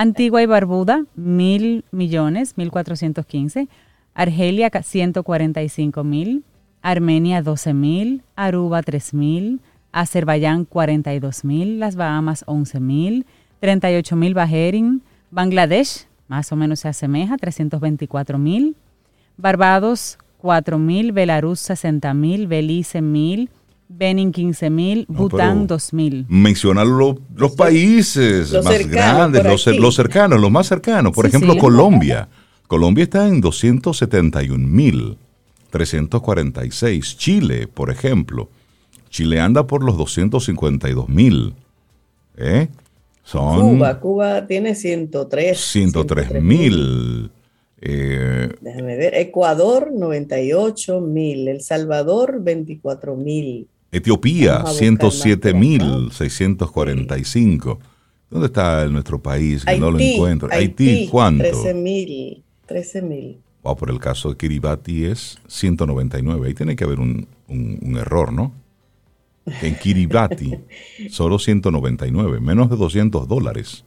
[0.00, 3.68] Antigua y Barbuda, 1.000 millones, 1.415.
[4.14, 6.42] Argelia, 145 mil.
[6.80, 8.22] Armenia, 12 mil.
[8.34, 9.60] Aruba, 3 mil.
[9.92, 11.78] Azerbaiyán, 42 mil.
[11.78, 13.26] Las Bahamas, 11 mil.
[13.60, 15.02] 38 mil Bahrein.
[15.30, 18.76] Bangladesh, más o menos se asemeja, 324 mil.
[19.36, 21.12] Barbados, 4 mil.
[21.12, 22.46] Belarus, 60 mil.
[22.46, 23.50] Belice, mil.
[23.92, 26.24] Benin 15 mil, Bután 2 mil.
[26.28, 27.16] Menciona los
[27.56, 31.12] países más grandes, los, los, cercanos, los más cercanos.
[31.12, 32.28] Por ejemplo, Colombia.
[32.68, 35.18] Colombia está en 271 mil,
[35.70, 37.18] 346.
[37.18, 38.48] Chile, por ejemplo.
[39.08, 41.54] Chile anda por los 252 mil.
[42.36, 42.68] ¿Eh?
[43.32, 45.58] Cuba, Cuba tiene 103.
[45.58, 47.30] 103 mil.
[47.80, 49.14] Eh, Déjame ver.
[49.14, 51.48] Ecuador, 98 mil.
[51.48, 53.66] El Salvador, 24 mil.
[53.92, 57.78] Etiopía, 107 mil 645.
[58.30, 59.64] ¿Dónde está nuestro país?
[59.78, 60.48] no lo encuentro.
[60.52, 61.42] Haití, ¿cuánto?
[61.42, 62.42] 13 mil.
[62.66, 63.38] 13 mil.
[63.62, 66.46] Wow, por el caso de Kiribati es 199.
[66.46, 67.26] Ahí tiene que haber un
[67.98, 68.52] error, ¿no?
[69.62, 70.58] En Kiribati,
[71.10, 73.84] solo 199, menos de 200 dólares.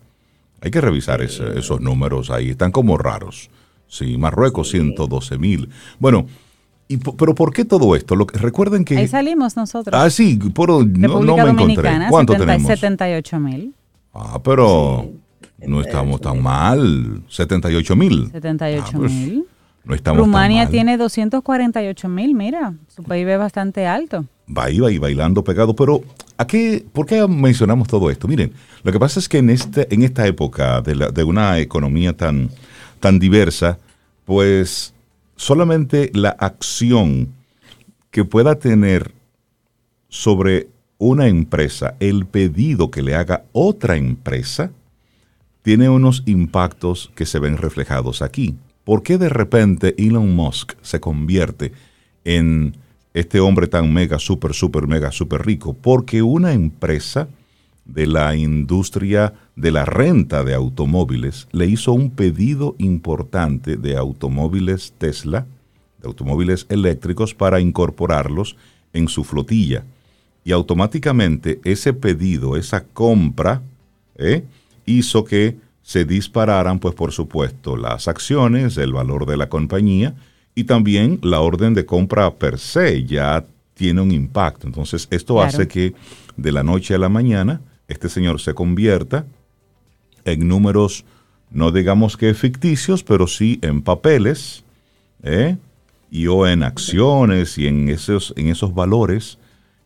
[0.61, 3.49] Hay que revisar esos números ahí, están como raros.
[3.87, 5.69] Sí, Marruecos 112 mil.
[5.99, 6.25] Bueno,
[6.93, 8.15] y, pero ¿por qué todo esto?
[8.15, 8.97] Lo, recuerden que...
[8.97, 9.99] Ahí salimos nosotros.
[9.99, 11.91] Ah, sí, no, me encontré.
[12.09, 12.67] ¿Cuánto tenemos?
[12.67, 13.73] 78 mil.
[14.13, 15.09] Ah, pero
[15.65, 17.23] no estamos tan mal.
[17.29, 18.29] 78 mil.
[18.31, 19.45] 78 ah, pues, mil.
[19.83, 20.71] no estamos Rumania tan mal.
[20.71, 24.25] tiene 248 mil, mira, su PIB es bastante alto
[24.55, 25.75] va iba y bailando pegado.
[25.75, 26.03] Pero,
[26.37, 28.27] ¿a qué, ¿por qué mencionamos todo esto?
[28.27, 28.53] Miren,
[28.83, 32.15] lo que pasa es que en, este, en esta época de, la, de una economía
[32.15, 32.49] tan,
[32.99, 33.77] tan diversa,
[34.25, 34.92] pues
[35.35, 37.33] solamente la acción
[38.11, 39.11] que pueda tener
[40.09, 44.71] sobre una empresa, el pedido que le haga otra empresa,
[45.63, 48.55] tiene unos impactos que se ven reflejados aquí.
[48.83, 51.71] ¿Por qué de repente Elon Musk se convierte
[52.25, 52.75] en
[53.13, 55.73] este hombre tan mega, súper, súper, mega, súper rico?
[55.73, 57.27] Porque una empresa
[57.85, 64.93] de la industria de la renta de automóviles le hizo un pedido importante de automóviles
[64.97, 65.45] Tesla,
[66.01, 68.55] de automóviles eléctricos, para incorporarlos
[68.93, 69.83] en su flotilla.
[70.43, 73.61] Y automáticamente ese pedido, esa compra,
[74.15, 74.43] ¿eh?
[74.85, 80.15] hizo que se dispararan, pues por supuesto, las acciones, el valor de la compañía,
[80.55, 84.67] y también la orden de compra per se ya tiene un impacto.
[84.67, 85.93] Entonces, esto hace que
[86.37, 89.25] de la noche a la mañana este señor se convierta
[90.25, 91.05] en números,
[91.51, 94.63] no digamos que ficticios, pero sí en papeles,
[95.23, 95.57] ¿eh?
[96.09, 99.39] y o en acciones y en esos, en esos valores,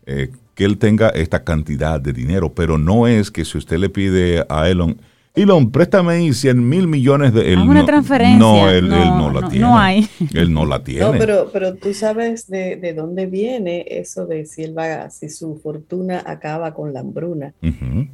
[0.05, 2.51] eh, que él tenga esta cantidad de dinero.
[2.53, 4.99] Pero no es que si usted le pide a Elon,
[5.37, 7.53] Elon, préstame ahí 100 mil millones de...
[7.53, 8.39] Él una transferencia.
[8.39, 9.65] No, él no, la tiene.
[9.65, 10.07] No hay.
[10.33, 11.01] Él no la tiene.
[11.01, 15.57] No, pero, pero tú sabes de, dónde viene eso de si él va, si su
[15.57, 17.53] fortuna acaba con la hambruna.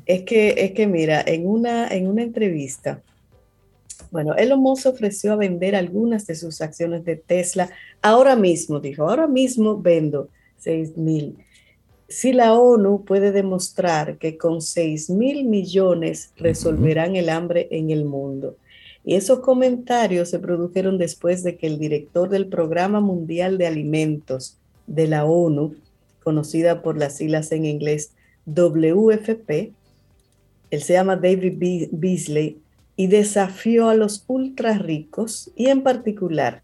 [0.05, 3.01] Es que, es que mira, en una, en una entrevista,
[4.11, 7.69] bueno, Elon Musk ofreció a vender algunas de sus acciones de Tesla.
[8.01, 11.37] Ahora mismo, dijo, ahora mismo vendo 6 mil
[12.13, 18.05] si la ONU puede demostrar que con 6 mil millones resolverán el hambre en el
[18.05, 18.55] mundo.
[19.03, 24.57] Y esos comentarios se produjeron después de que el director del Programa Mundial de Alimentos
[24.85, 25.75] de la ONU
[26.23, 28.11] conocida por las siglas en inglés
[28.45, 29.73] WFP.
[30.69, 32.59] Él se llama David Beasley
[32.95, 36.61] y desafió a los ultra ricos y en particular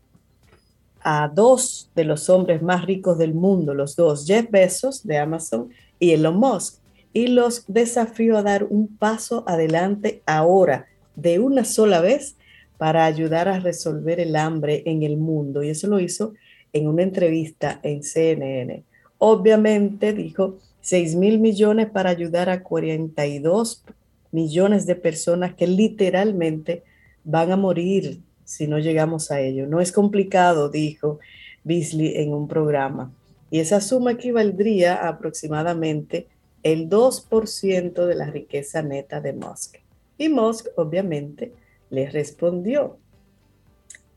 [1.11, 5.69] a dos de los hombres más ricos del mundo, los dos, Jeff Bezos de Amazon
[5.97, 11.99] y Elon Musk, y los desafió a dar un paso adelante ahora, de una sola
[11.99, 12.35] vez,
[12.77, 15.63] para ayudar a resolver el hambre en el mundo.
[15.63, 16.35] Y eso lo hizo
[16.73, 18.83] en una entrevista en CNN.
[19.17, 23.83] Obviamente dijo 6 mil millones para ayudar a 42
[24.31, 26.83] millones de personas que literalmente
[27.23, 29.67] van a morir si no llegamos a ello.
[29.67, 31.19] No es complicado, dijo
[31.63, 33.13] Beasley en un programa.
[33.51, 36.27] Y esa suma equivaldría a aproximadamente
[36.63, 39.75] el 2% de la riqueza neta de Musk.
[40.17, 41.53] Y Musk, obviamente,
[41.91, 42.97] le respondió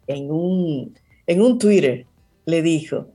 [0.07, 0.95] en un,
[1.27, 2.07] en un Twitter,
[2.47, 3.09] le dijo,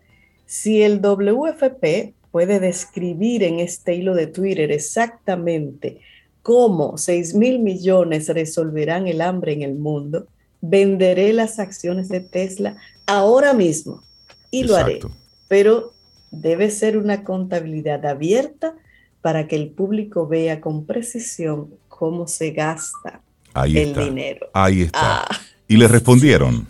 [0.45, 5.99] si el WFP puede describir en este hilo de Twitter exactamente
[6.43, 10.27] cómo 6 mil millones resolverán el hambre en el mundo,
[10.62, 14.04] venderé las acciones de Tesla ahora mismo
[14.52, 15.00] y lo haré.
[15.48, 15.93] Pero
[16.32, 18.76] debe ser una contabilidad abierta
[19.22, 23.22] para que el público vea con precisión cómo se gasta
[23.65, 24.48] el dinero.
[24.54, 25.22] Ahí está.
[25.22, 25.28] Ah.
[25.67, 26.67] y le respondieron.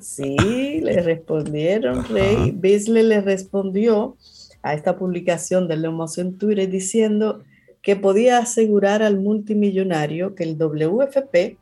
[0.00, 2.52] Sí, le respondieron, Rey.
[2.54, 4.16] Beasley le respondió
[4.62, 7.42] a esta publicación de Lemos en Twitter diciendo
[7.80, 11.56] que podía asegurar al multimillonario que el WFP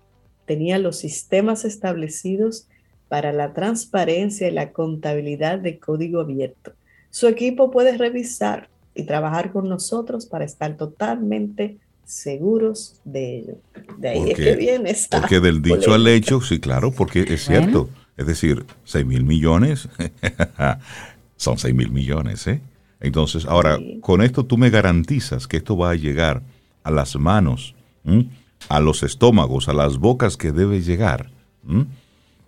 [0.47, 2.67] tenía los sistemas establecidos
[3.09, 6.73] para la transparencia y la contabilidad de código abierto.
[7.11, 13.55] Su equipo puede revisar y trabajar con nosotros para estar totalmente seguros de ello.
[13.99, 17.45] De ahí es que viene esa Porque del dicho al hecho, sí, claro, porque es
[17.45, 17.89] cierto.
[18.17, 19.89] Es decir, 6 mil millones
[21.37, 22.61] son 6 mil millones, ¿eh?
[23.01, 26.43] Entonces, ahora, con esto tú me garantizas que esto va a llegar
[26.85, 27.75] a las manos
[28.69, 31.31] a los estómagos, a las bocas que debe llegar.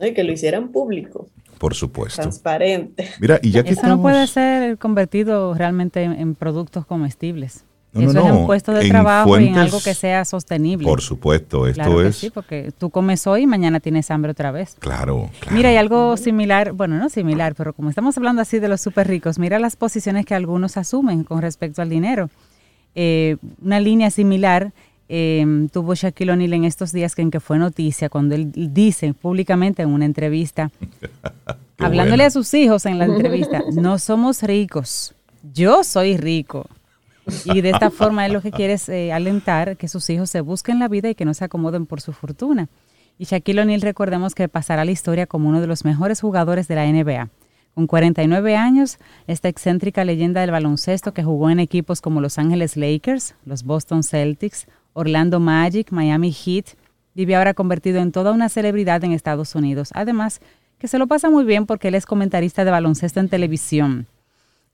[0.01, 1.29] Y que lo hicieran público.
[1.59, 2.21] Por supuesto.
[2.21, 3.09] Transparente.
[3.21, 7.65] Mira, y ya que Eso no puede ser convertido realmente en, productos comestibles.
[7.95, 10.87] Eso es un puesto de trabajo y en algo que sea sostenible.
[10.87, 12.17] Por supuesto, esto es.
[12.17, 14.77] Sí, porque tú comes hoy y mañana tienes hambre otra vez.
[14.81, 15.57] Claro, claro.
[15.57, 19.09] Mira, hay algo similar, bueno, no similar, pero como estamos hablando así de los súper
[19.09, 22.29] ricos, mira las posiciones que algunos asumen con respecto al dinero.
[22.95, 24.73] Eh, una línea similar
[25.09, 29.14] Em, tuvo Shaquille O'Neal en estos días que en que fue noticia cuando él dice
[29.14, 30.73] públicamente en una entrevista,
[31.79, 35.14] hablándole a sus hijos en la entrevista, no somos ricos,
[35.55, 36.66] yo soy rico.
[37.45, 40.40] Y de esta forma él lo que quiere es eh, alentar que sus hijos se
[40.40, 42.69] busquen la vida y que no se acomoden por su fortuna.
[43.19, 46.75] Y Shaquille O'Neal recordemos que pasará la historia como uno de los mejores jugadores de
[46.77, 47.31] la NBA.
[47.75, 52.77] Con 49 años, esta excéntrica leyenda del baloncesto que jugó en equipos como Los Ángeles
[52.77, 54.66] Lakers, los Boston Celtics,
[54.97, 56.69] Orlando Magic, Miami Heat,
[57.15, 59.91] vive ahora convertido en toda una celebridad en Estados Unidos.
[59.93, 60.41] Además,
[60.79, 64.07] que se lo pasa muy bien porque él es comentarista de baloncesto en televisión.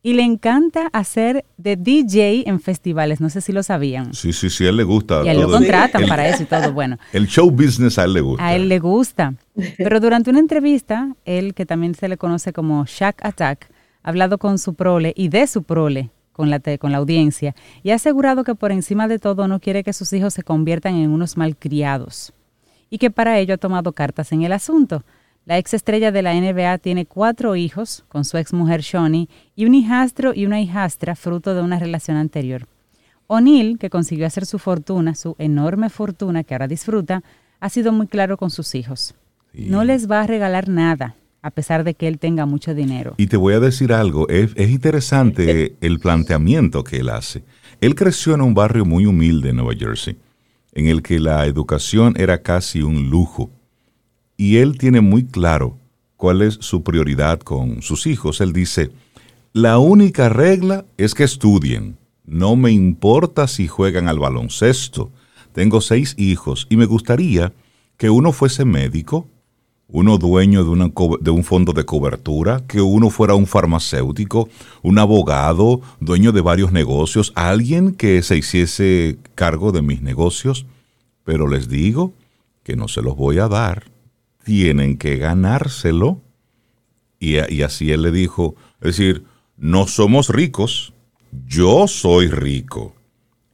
[0.05, 4.15] Y le encanta hacer de DJ en festivales, no sé si lo sabían.
[4.15, 5.23] Sí, sí, sí, a él le gusta.
[5.25, 6.99] Y a él lo contratan para eso y todo, bueno.
[7.13, 8.45] El show business a él le gusta.
[8.45, 9.35] A él le gusta.
[9.77, 13.69] Pero durante una entrevista, él, que también se le conoce como Shaq Attack,
[14.03, 17.91] ha hablado con su prole y de su prole, con la, con la audiencia y
[17.91, 21.11] ha asegurado que por encima de todo no quiere que sus hijos se conviertan en
[21.11, 22.33] unos malcriados
[22.91, 25.03] y que para ello ha tomado cartas en el asunto.
[25.45, 29.65] La ex estrella de la NBA tiene cuatro hijos con su ex mujer Shawnee y
[29.65, 32.69] un hijastro y una hijastra fruto de una relación anterior.
[33.27, 37.23] O'Neill, que consiguió hacer su fortuna, su enorme fortuna que ahora disfruta,
[37.61, 39.15] ha sido muy claro con sus hijos.
[39.53, 43.15] No les va a regalar nada, a pesar de que él tenga mucho dinero.
[43.19, 47.43] Y te voy a decir algo, es, interesante el planteamiento que él hace.
[47.81, 50.17] Él creció en un barrio muy humilde en Nueva Jersey,
[50.73, 53.51] en el que la educación era casi un lujo.
[54.37, 55.77] Y él tiene muy claro
[56.17, 58.41] cuál es su prioridad con sus hijos.
[58.41, 58.93] Él dice,
[59.53, 61.99] la única regla es que estudien.
[62.25, 65.11] No me importa si juegan al baloncesto.
[65.53, 67.53] Tengo seis hijos y me gustaría
[67.97, 69.29] que uno fuese médico,
[69.93, 74.49] uno dueño de, de, un fondo de cobertura, que uno fuera un farmacéutico,
[74.83, 80.65] un abogado, dueño de varios negocios, alguien que se hiciese cargo de mis negocios.
[81.25, 82.15] Pero les digo
[82.65, 83.85] que no se los voy a dar.
[84.45, 86.21] Tienen que ganárselo.
[87.21, 89.25] Y, y así él le dijo, es decir,
[89.59, 90.95] no somos ricos,
[91.47, 92.95] yo soy rico.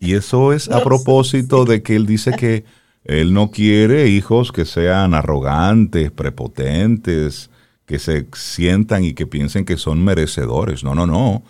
[0.00, 2.64] Y eso es a propósito de que él dice que
[3.04, 7.50] él no quiere hijos que sean arrogantes, prepotentes,
[7.86, 10.84] que se sientan y que piensen que son merecedores.
[10.84, 11.42] No, no, no.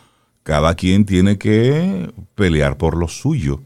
[0.44, 3.60] cada quien tiene que pelear por lo suyo.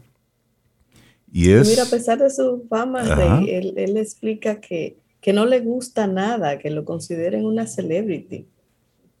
[1.31, 1.69] Y es...
[1.69, 3.03] Mira, a pesar de su fama,
[3.47, 8.47] él, él, explica que, que, no le gusta nada, que lo consideren una celebrity.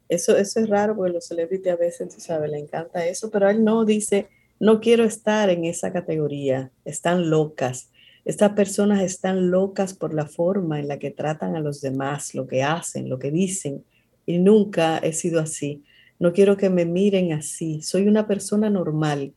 [0.09, 3.49] Eso, eso es raro porque los celebrities a veces, tú sabes, le encanta eso, pero
[3.49, 4.27] él no dice,
[4.59, 7.89] no quiero estar en esa categoría, están locas.
[8.25, 12.47] Estas personas están locas por la forma en la que tratan a los demás, lo
[12.47, 13.83] que hacen, lo que dicen,
[14.25, 15.83] y nunca he sido así.
[16.19, 17.81] No quiero que me miren así.
[17.81, 19.33] Soy una persona normal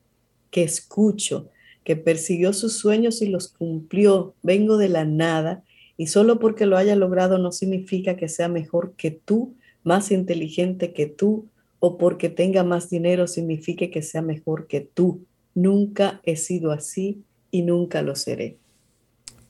[0.50, 1.50] que escucho,
[1.82, 4.34] que persiguió sus sueños y los cumplió.
[4.42, 5.64] Vengo de la nada
[5.96, 10.92] y solo porque lo haya logrado no significa que sea mejor que tú, más inteligente
[10.92, 11.48] que tú
[11.80, 15.24] o porque tenga más dinero signifique que sea mejor que tú.
[15.54, 18.58] Nunca he sido así y nunca lo seré.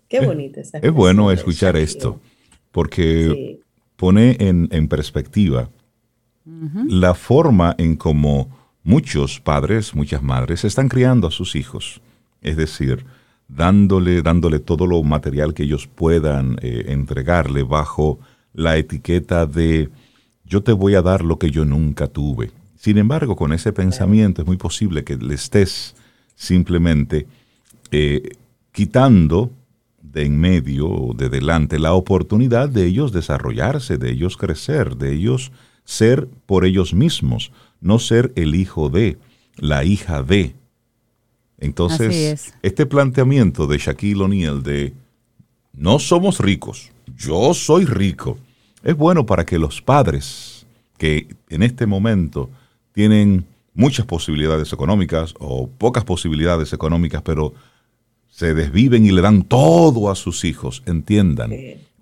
[0.09, 2.21] Qué bonita esa Es bueno escuchar esto
[2.73, 3.61] porque
[3.97, 5.71] pone en, en perspectiva
[6.88, 8.49] la forma en cómo
[8.85, 12.01] muchos padres, muchas madres están criando a sus hijos.
[12.40, 13.05] Es decir,
[13.49, 18.19] dándole, dándole todo lo material que ellos puedan eh, entregarle bajo
[18.53, 19.90] la etiqueta de
[20.45, 22.51] yo te voy a dar lo que yo nunca tuve.
[22.77, 25.97] Sin embargo, con ese pensamiento es muy posible que le estés
[26.37, 27.27] simplemente
[27.90, 28.31] eh,
[28.71, 29.51] quitando
[30.12, 35.14] de en medio o de delante la oportunidad de ellos desarrollarse, de ellos crecer, de
[35.14, 35.53] ellos
[35.85, 39.19] ser por ellos mismos, no ser el hijo de,
[39.57, 40.55] la hija de,
[41.59, 44.92] entonces, este planteamiento de Shaquille O'Neal de
[45.73, 48.38] no somos ricos, yo soy rico,
[48.83, 50.66] es bueno para que los padres
[50.99, 52.51] que en este momento
[52.92, 57.53] tienen muchas posibilidades económicas o pocas posibilidades económicas, pero
[58.37, 61.53] se desviven y le dan todo a sus hijos, entiendan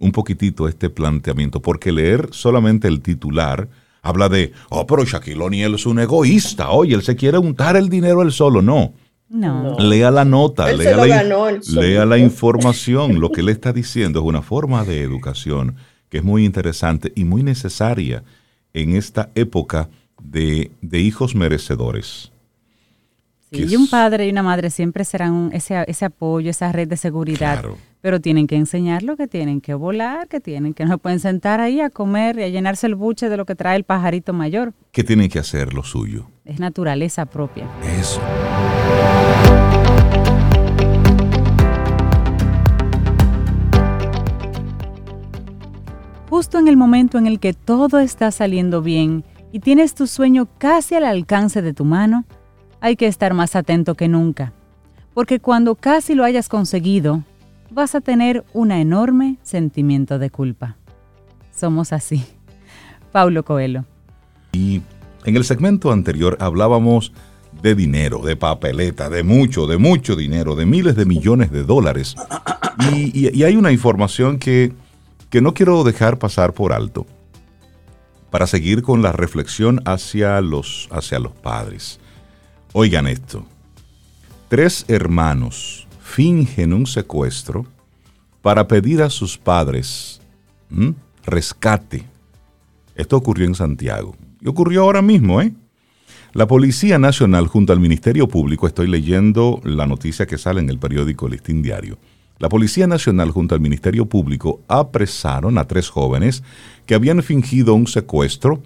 [0.01, 3.69] un poquitito este planteamiento, porque leer solamente el titular
[4.03, 7.89] habla de, oh, pero Shaquille O'Neal es un egoísta, oye, él se quiere untar el
[7.89, 8.95] dinero él solo, no.
[9.29, 9.79] No.
[9.79, 13.21] Lea la nota, lea, la, lea la información.
[13.21, 15.77] Lo que le está diciendo es una forma de educación
[16.09, 18.25] que es muy interesante y muy necesaria
[18.73, 19.89] en esta época
[20.21, 22.33] de, hijos merecedores.
[23.63, 27.65] Y un padre y una madre siempre serán ese, ese apoyo, esa red de seguridad.
[28.01, 31.61] Pero tienen que enseñarlo, que tienen que volar, que tienen que no se pueden sentar
[31.61, 34.75] ahí a comer y a llenarse el buche de lo que trae el pajarito mayor.
[34.93, 36.27] Que tienen que hacer lo suyo.
[36.45, 37.67] Es naturaleza propia.
[37.99, 38.21] Eso.
[46.29, 50.49] Justo en el momento en el que todo está saliendo bien y tienes tu sueño
[50.59, 52.25] casi al alcance de tu mano,
[52.85, 54.53] hay que estar más atento que nunca,
[55.15, 57.25] porque cuando casi lo hayas conseguido,
[57.71, 60.77] vas a tener un enorme sentimiento de culpa.
[61.51, 62.27] Somos así.
[63.11, 63.87] Paulo Coelho.
[64.53, 64.83] Y
[65.25, 67.15] en el segmento anterior hablábamos
[67.63, 72.15] de dinero, de papeleta, de mucho, de mucho dinero, de miles de millones de dólares.
[72.93, 74.75] Y, hay una información que,
[75.31, 77.07] que no quiero dejar pasar por alto
[78.31, 81.99] para seguir con la reflexión hacia los, hacia los padres.
[82.77, 83.47] Oigan esto.
[84.49, 87.67] Tres hermanos fingen un secuestro
[88.43, 90.21] para pedir a sus padres
[91.25, 92.05] rescate.
[92.97, 94.17] Esto ocurrió en Santiago.
[94.41, 95.55] Y ocurrió ahora mismo, ¿eh?
[96.33, 100.81] La Policía Nacional junto al Ministerio Público, estoy leyendo la noticia que sale en el
[100.81, 101.97] periódico Listín Diario.
[102.41, 106.43] La Policía Nacional junto al Ministerio Público apresaron a tres jóvenes
[106.87, 108.65] que habían fingido un secuestro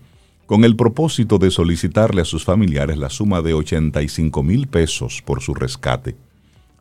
[0.48, 5.42] con el propósito de solicitarle a sus familiares la suma de 85 mil pesos por
[5.42, 6.16] su rescate,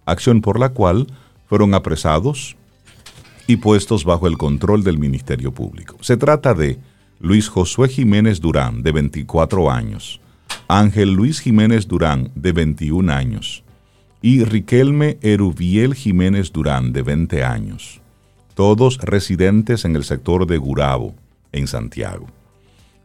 [0.05, 1.07] acción por la cual
[1.47, 2.55] fueron apresados
[3.45, 5.97] y puestos bajo el control del Ministerio Público.
[5.99, 6.79] Se trata de
[7.19, 10.21] Luis Josué Jiménez Durán, de 24 años,
[10.69, 13.65] Ángel Luis Jiménez Durán, de 21 años,
[14.21, 17.99] y Riquelme Erubiel Jiménez Durán, de 20 años,
[18.55, 21.15] todos residentes en el sector de Gurabo,
[21.51, 22.27] en Santiago.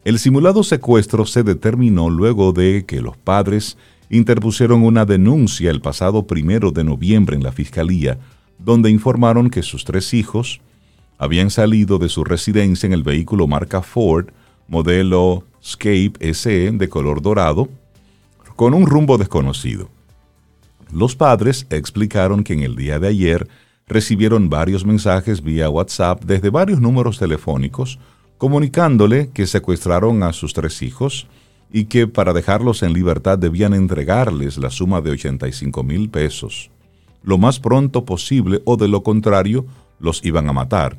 [0.05, 3.79] El simulado secuestro se determinó luego de que los padres
[4.11, 8.19] interpusieron una denuncia el pasado primero de noviembre en la Fiscalía,
[8.59, 10.61] donde informaron que sus tres hijos
[11.19, 14.31] habían salido de su residencia en el vehículo marca Ford,
[14.67, 17.69] modelo Scape SE de color dorado,
[18.57, 19.89] con un rumbo desconocido.
[20.93, 23.49] Los padres explicaron que en el día de ayer
[23.87, 28.01] recibieron varios mensajes vía WhatsApp desde varios números telefónicos
[28.43, 31.29] comunicándole que secuestraron a sus tres hijos
[31.73, 36.69] y que para dejarlos en libertad debían entregarles la suma de 85 mil pesos
[37.23, 39.65] lo más pronto posible o de lo contrario
[40.01, 40.97] los iban a matar.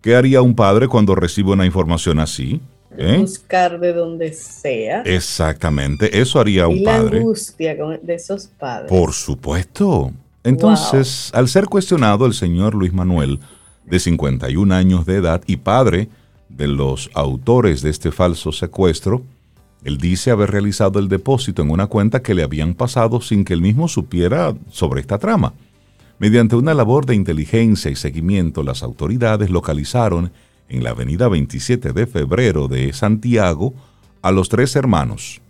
[0.00, 2.62] ¿Qué haría un padre cuando recibe una información así?
[2.96, 3.18] ¿eh?
[3.18, 5.02] Buscar de donde sea.
[5.02, 7.16] Exactamente, eso haría un y padre.
[7.16, 8.88] La angustia de esos padres.
[8.88, 10.12] Por supuesto.
[10.44, 13.38] Entonces, al ser cuestionado el señor Luis Manuel,
[13.84, 16.08] de 51 años de edad y padre
[16.56, 19.22] de los autores de este falso secuestro,
[19.84, 23.54] él dice haber realizado el depósito en una cuenta que le habían pasado sin que
[23.54, 25.54] él mismo supiera sobre esta trama.
[26.18, 30.32] Mediante una labor de inteligencia y seguimiento, las autoridades localizaron
[30.68, 33.72] en la avenida 27 de febrero de Santiago
[34.20, 35.40] a los tres hermanos,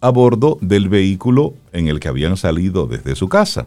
[0.00, 3.66] a bordo del vehículo en el que habían salido desde su casa.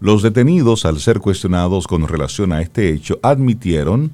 [0.00, 4.12] Los detenidos, al ser cuestionados con relación a este hecho, admitieron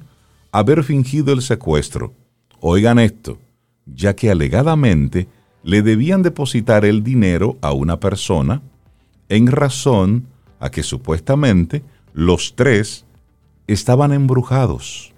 [0.53, 2.13] haber fingido el secuestro.
[2.61, 3.39] Oigan esto,
[3.85, 5.27] ya que alegadamente
[5.63, 8.61] le debían depositar el dinero a una persona
[9.29, 10.27] en razón
[10.59, 11.83] a que supuestamente
[12.13, 13.05] los tres
[13.65, 15.11] estaban embrujados.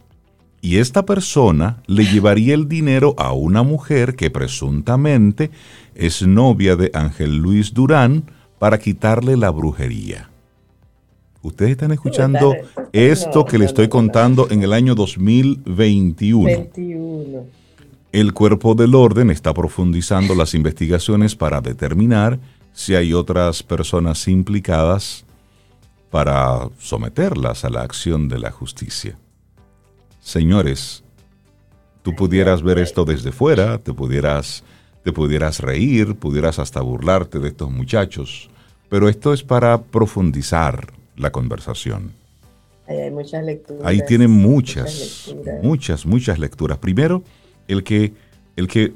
[0.61, 5.51] Y esta persona le llevaría el dinero a una mujer que presuntamente
[5.95, 8.23] es novia de Ángel Luis Durán
[8.57, 10.29] para quitarle la brujería.
[11.45, 12.55] Ustedes están escuchando
[12.91, 16.43] esto que le estoy contando en el año 2021.
[16.43, 17.45] 21.
[18.11, 22.39] El cuerpo del orden está profundizando las investigaciones para determinar
[22.73, 25.23] si hay otras personas implicadas
[26.09, 29.15] para someterlas a la acción de la justicia.
[30.21, 31.03] Señores,
[32.01, 34.63] tú pudieras ver esto desde fuera, te pudieras,
[35.03, 38.49] te pudieras reír, pudieras hasta burlarte de estos muchachos,
[38.89, 42.11] pero esto es para profundizar la conversación.
[42.87, 43.85] Ahí hay muchas lecturas.
[43.85, 46.77] Ahí tienen muchas, muchas, muchas, muchas lecturas.
[46.77, 47.23] Primero,
[47.67, 48.13] el que,
[48.55, 48.93] el que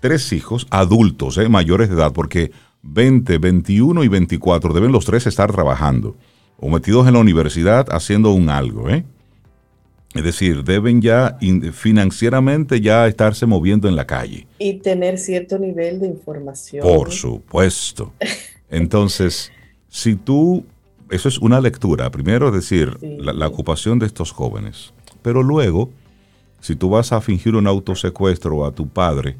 [0.00, 2.50] tres hijos adultos, eh, mayores de edad, porque
[2.82, 6.16] 20, 21 y 24 deben los tres estar trabajando
[6.58, 9.04] o metidos en la universidad haciendo un algo, ¿eh?
[10.14, 11.38] Es decir, deben ya
[11.72, 14.46] financieramente ya estarse moviendo en la calle.
[14.58, 16.82] Y tener cierto nivel de información.
[16.82, 18.14] Por supuesto.
[18.70, 19.52] Entonces,
[19.88, 20.64] si tú,
[21.10, 23.16] eso es una lectura, primero es decir, Sí.
[23.20, 24.92] la, la ocupación de estos jóvenes,
[25.22, 25.90] pero luego,
[26.60, 29.36] si tú vas a fingir un autosecuestro a tu padre,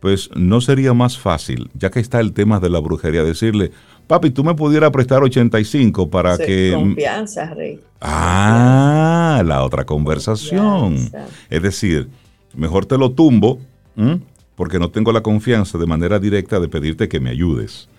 [0.00, 3.70] pues no sería más fácil, ya que está el tema de la brujería, decirle,
[4.06, 6.72] papi, tú me pudieras prestar 85 para Sí, que...
[6.74, 7.80] Confianza, Rey.
[8.00, 10.80] Ah, la otra conversación.
[10.96, 11.26] Confianza.
[11.50, 12.08] Es decir,
[12.54, 13.58] mejor te lo tumbo,
[13.94, 14.20] ¿m?
[14.54, 17.89] porque no tengo la confianza de manera directa de pedirte que me ayudes.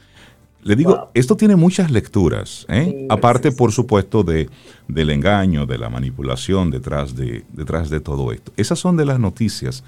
[0.64, 1.08] Le digo, Wow.
[1.16, 2.86] esto tiene muchas lecturas, ¿eh?
[2.86, 3.58] Sí, aparte, sí, sí.
[3.58, 4.50] por supuesto, de,
[4.88, 8.52] del engaño, de la manipulación detrás de, detrás de todo esto.
[8.58, 9.84] Esas son de las noticias.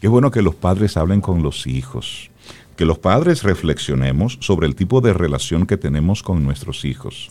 [0.00, 2.30] Qué bueno que los padres hablen con los hijos,
[2.76, 7.30] que los padres reflexionemos sobre el tipo de relación que tenemos con nuestros hijos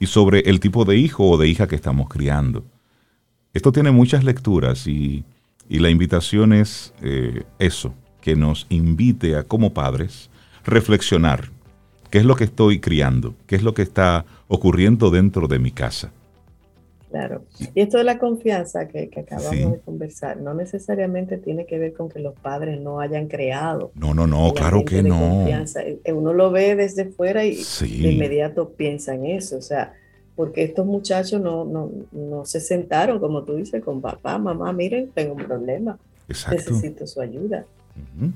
[0.00, 2.64] y sobre el tipo de hijo o de hija que estamos criando.
[3.54, 5.24] Esto tiene muchas lecturas y,
[5.68, 10.28] y la invitación es eh, eso, que nos invite a como padres
[10.64, 11.50] reflexionar
[12.10, 15.70] qué es lo que estoy criando, qué es lo que está ocurriendo dentro de mi
[15.70, 16.10] casa.
[17.10, 17.44] Claro.
[17.74, 19.64] Y esto de la confianza que, que acabamos Sí.
[19.64, 23.90] de conversar, no necesariamente tiene que ver con que los padres no hayan creado.
[23.94, 25.18] No, no, no, claro que no.
[25.18, 25.82] confianza.
[25.82, 29.56] Eh, Uno lo ve desde fuera y de inmediato piensa en eso.
[29.56, 29.94] O sea,
[30.34, 35.10] porque estos muchachos no, no, no se sentaron, como tú dices, con papá, mamá, miren,
[35.14, 35.98] tengo un problema,
[36.28, 36.56] exacto.
[36.72, 37.64] necesito su ayuda.
[37.96, 38.32] Ujú.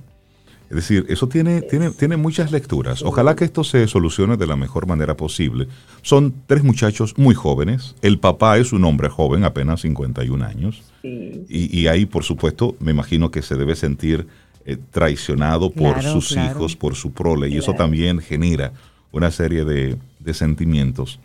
[0.71, 3.03] Es decir, eso tiene, tiene, tiene muchas lecturas.
[3.03, 5.67] Ojalá que esto se solucione de la mejor manera posible.
[6.03, 7.97] Son tres muchachos muy jóvenes.
[8.03, 10.83] El papá es un hombre joven, apenas 51 años.
[11.03, 11.09] Y
[11.49, 14.29] Y, y ahí, por supuesto, me imagino que se debe sentir
[14.65, 16.53] eh, traicionado por Claro, sus claro.
[16.53, 17.49] hijos, por su prole.
[17.49, 18.73] Y eso también genera
[19.11, 21.19] una serie de, de sentimientos.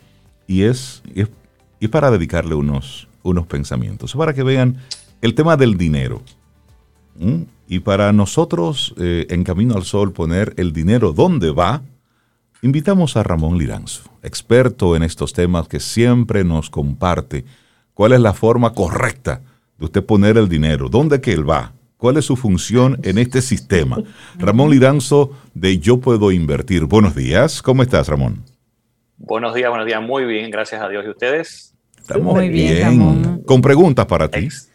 [0.48, 1.30] Y es, y es,
[1.80, 4.16] y es para dedicarle unos, unos pensamientos.
[4.16, 4.78] Para que vean
[5.22, 6.24] el tema del dinero.
[7.16, 7.44] ¿Mm?
[7.68, 11.82] Y para nosotros, eh, en Camino al Sol, poner el dinero donde va,
[12.62, 17.46] invitamos a Ramón Liranzo, experto en estos temas que siempre nos comparte
[17.94, 19.42] cuál es la forma correcta
[19.78, 23.42] de usted poner el dinero, dónde que él va, cuál es su función en este
[23.42, 23.98] sistema.
[24.38, 26.86] Ramón Liranzo de Yo Puedo Invertir.
[26.86, 28.44] Buenos días, ¿cómo estás, Ramón?
[29.18, 31.04] Buenos días, buenos días, muy bien, gracias a Dios.
[31.06, 31.74] ¿Y ustedes?
[31.98, 33.42] Estamos Muy bien, Ramón.
[33.48, 34.42] Con preguntas para ti.
[34.42, 34.70] Ex-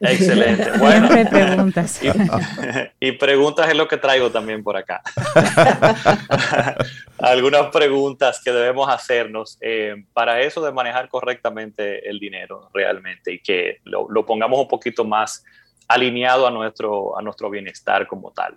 [0.00, 0.70] excelente.
[0.78, 2.00] Bueno, preguntas.
[2.02, 5.02] y, y preguntas es lo que traigo también por acá.
[7.18, 13.38] Algunas preguntas que debemos hacernos eh, para eso de manejar correctamente el dinero realmente y
[13.40, 15.44] que lo, lo pongamos un poquito más
[15.88, 18.56] alineado a nuestro, a nuestro bienestar como tal.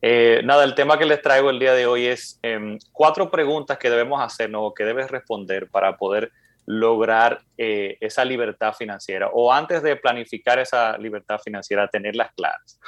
[0.00, 3.78] Eh, nada, el tema que les traigo el día de hoy es em, cuatro preguntas
[3.78, 6.30] que debemos hacernos o que debes responder para poder
[6.66, 12.78] lograr eh, esa libertad financiera o antes de planificar esa libertad financiera, tenerlas claras.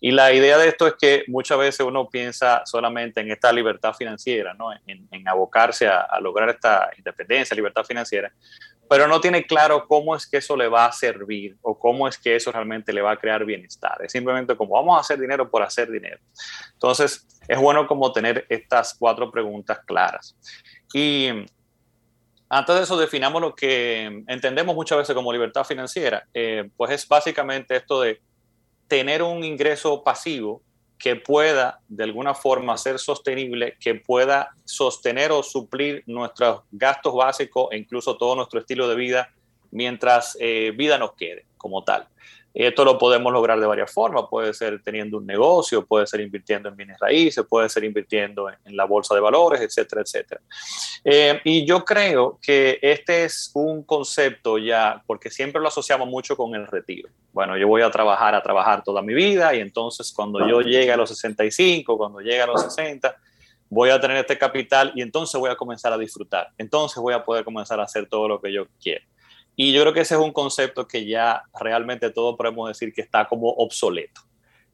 [0.00, 3.92] Y la idea de esto es que muchas veces uno piensa solamente en esta libertad
[3.92, 4.70] financiera, ¿no?
[4.72, 8.32] en, abocarse a, a, lograr esta independencia, libertad financiera,
[8.88, 12.16] pero no tiene claro cómo es que eso le va a servir o cómo es
[12.16, 13.98] que eso realmente le va a crear bienestar.
[14.02, 16.18] Es simplemente como vamos a hacer dinero por hacer dinero.
[16.72, 20.36] Entonces, es bueno como tener estas cuatro preguntas claras.
[20.94, 21.30] Y
[22.48, 26.26] antes de eso, definamos lo que entendemos muchas veces como libertad financiera.
[26.32, 28.20] Eh, pues es básicamente esto de
[28.86, 30.62] tener un ingreso pasivo
[30.98, 37.68] que pueda de alguna forma ser sostenible, que pueda sostener o suplir nuestros gastos básicos
[37.72, 39.30] e incluso todo nuestro estilo de vida
[39.70, 42.08] mientras eh, vida nos quede como tal.
[42.58, 44.24] Esto lo podemos lograr de varias formas.
[44.30, 48.74] Puede ser teniendo un negocio, puede ser invirtiendo en bienes raíces, puede ser invirtiendo en,
[48.74, 50.40] la bolsa de valores, etcétera, etcétera.
[51.04, 56.34] Eh, y yo creo que este es un concepto ya, porque siempre lo asociamos mucho
[56.34, 57.10] con el retiro.
[57.30, 60.90] Bueno, yo voy a trabajar, a trabajar toda mi vida y entonces cuando yo llegue
[60.90, 63.14] a los 65, cuando llegue a los 60,
[63.68, 66.48] voy a tener este capital y entonces voy a comenzar a disfrutar.
[66.56, 69.04] Entonces voy a poder comenzar a hacer todo lo que yo quiero.
[69.56, 73.00] Y yo creo que ese es un concepto que ya realmente todos podemos decir que
[73.00, 74.20] está como obsoleto.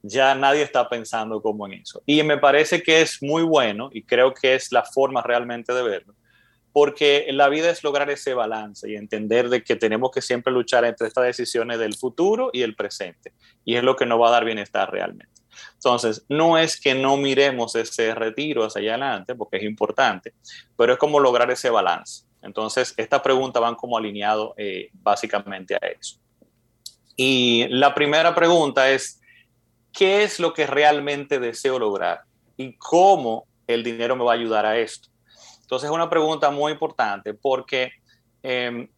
[0.02, 2.02] Ya nadie está pensando como en eso.
[2.04, 5.84] Y me parece que es muy bueno y creo que es la forma realmente de
[5.84, 6.16] verlo,
[6.72, 10.84] porque la vida es lograr ese balance y entender de que tenemos que siempre luchar
[10.84, 13.32] entre estas decisiones del futuro y el presente.
[13.64, 15.32] Y es lo que nos va a dar bienestar realmente.
[15.74, 20.34] Entonces, no es que no miremos ese retiro hacia adelante, porque es importante,
[20.76, 22.24] pero es como lograr ese balance.
[22.42, 26.18] Entonces, estas preguntas van como alineado eh, básicamente a eso.
[27.16, 29.20] Y la primera pregunta es,
[29.92, 32.22] ¿qué es lo que realmente deseo lograr?
[32.56, 35.08] ¿Y cómo el dinero me va a ayudar a esto?
[35.60, 37.92] Entonces, es una pregunta muy importante porque
[38.42, 38.88] em,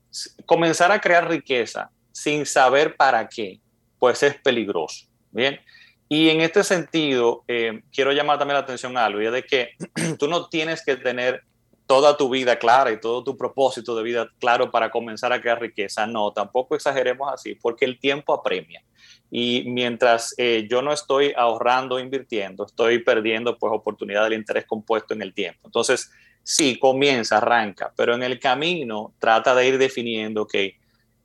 [0.47, 3.61] comenzar a crear riqueza sin saber para qué,
[3.99, 5.07] pues es peligroso.
[5.31, 5.61] Bien.
[6.09, 9.71] Y en este sentido, em, quiero llamar también la atención a algo, y de que
[10.19, 11.43] tú no tienes que tener
[11.87, 15.61] toda tu vida clara y todo tu propósito de vida claro para comenzar a crear
[15.61, 16.07] riqueza.
[16.07, 18.83] No, tampoco exageremos así, porque el tiempo apremia.
[19.31, 25.13] Y mientras eh, yo no estoy ahorrando, invirtiendo, estoy perdiendo pues oportunidad del interés compuesto
[25.13, 25.61] en el tiempo.
[25.65, 26.11] Entonces,
[26.43, 30.79] sí, comienza, arranca, pero en el camino trata de ir definiendo qué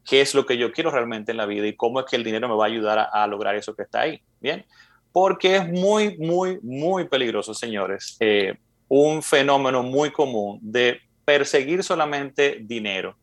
[0.09, 2.49] es lo que yo quiero realmente en la vida y cómo es que el dinero
[2.49, 4.21] me va a ayudar a, lograr eso que está ahí.
[4.39, 4.65] Bien,
[5.11, 8.17] porque es muy, muy, muy peligroso, señores.
[8.19, 8.57] Eh,
[8.89, 13.15] un fenómeno muy común de perseguir solamente dinero.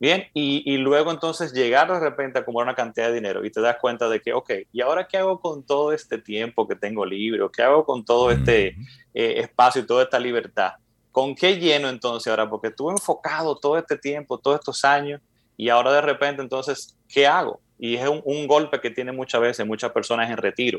[0.00, 3.60] Bien, y, luego entonces llegar de repente a acumular una cantidad de dinero y te
[3.60, 7.04] das cuenta de que, ok, ¿y ahora qué hago con todo este tiempo que tengo
[7.04, 7.44] libre?
[7.52, 8.76] ¿Qué hago con todo este
[9.12, 10.74] eh, espacio y toda esta libertad?
[11.10, 12.48] ¿Con qué lleno entonces ahora?
[12.48, 15.20] Porque estuve enfocado todo este tiempo, todos estos años,
[15.56, 17.60] y ahora de repente entonces, ¿qué hago?
[17.76, 20.78] Y es un, un golpe que tiene muchas veces muchas personas en retiro,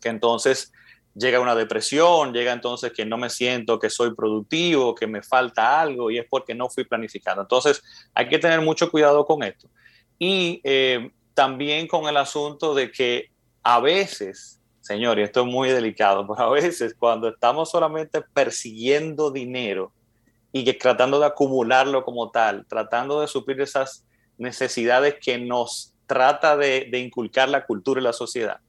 [0.00, 0.72] que entonces
[1.18, 5.80] llega una depresión, llega entonces que no me siento que soy productivo, que me falta
[5.80, 7.42] algo y es porque no fui planificando.
[7.42, 7.82] Entonces
[8.14, 9.68] hay que tener mucho cuidado con esto.
[10.18, 13.30] Y eh, también con el asunto de que
[13.62, 19.30] a veces, señor, y esto es muy delicado, pero a veces cuando estamos solamente persiguiendo
[19.30, 19.92] dinero
[20.52, 24.04] y que tratando de acumularlo como tal, tratando de suplir esas
[24.38, 28.60] necesidades que nos trata de, de inculcar la cultura y la sociedad,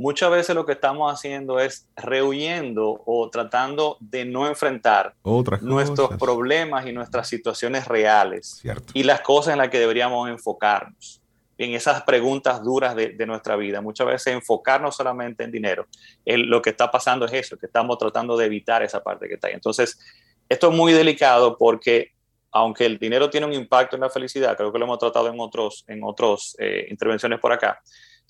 [0.00, 5.14] muchas veces lo que estamos haciendo es rehuyendo o tratando de no enfrentar
[5.60, 8.62] nuestros problemas y nuestras situaciones reales
[8.94, 11.20] y las cosas en las que deberíamos enfocarnos
[11.58, 13.82] en esas preguntas duras de, nuestra vida.
[13.82, 15.86] Muchas veces enfocarnos solamente en dinero.
[16.24, 19.48] lo que está pasando es eso, que estamos tratando de evitar esa parte que está
[19.48, 19.54] ahí.
[19.54, 19.98] Entonces,
[20.48, 22.12] esto es muy delicado porque
[22.52, 25.38] aunque el dinero tiene un impacto en la felicidad, creo que lo hemos tratado en
[25.38, 27.82] otros, en otros eh, intervenciones por acá,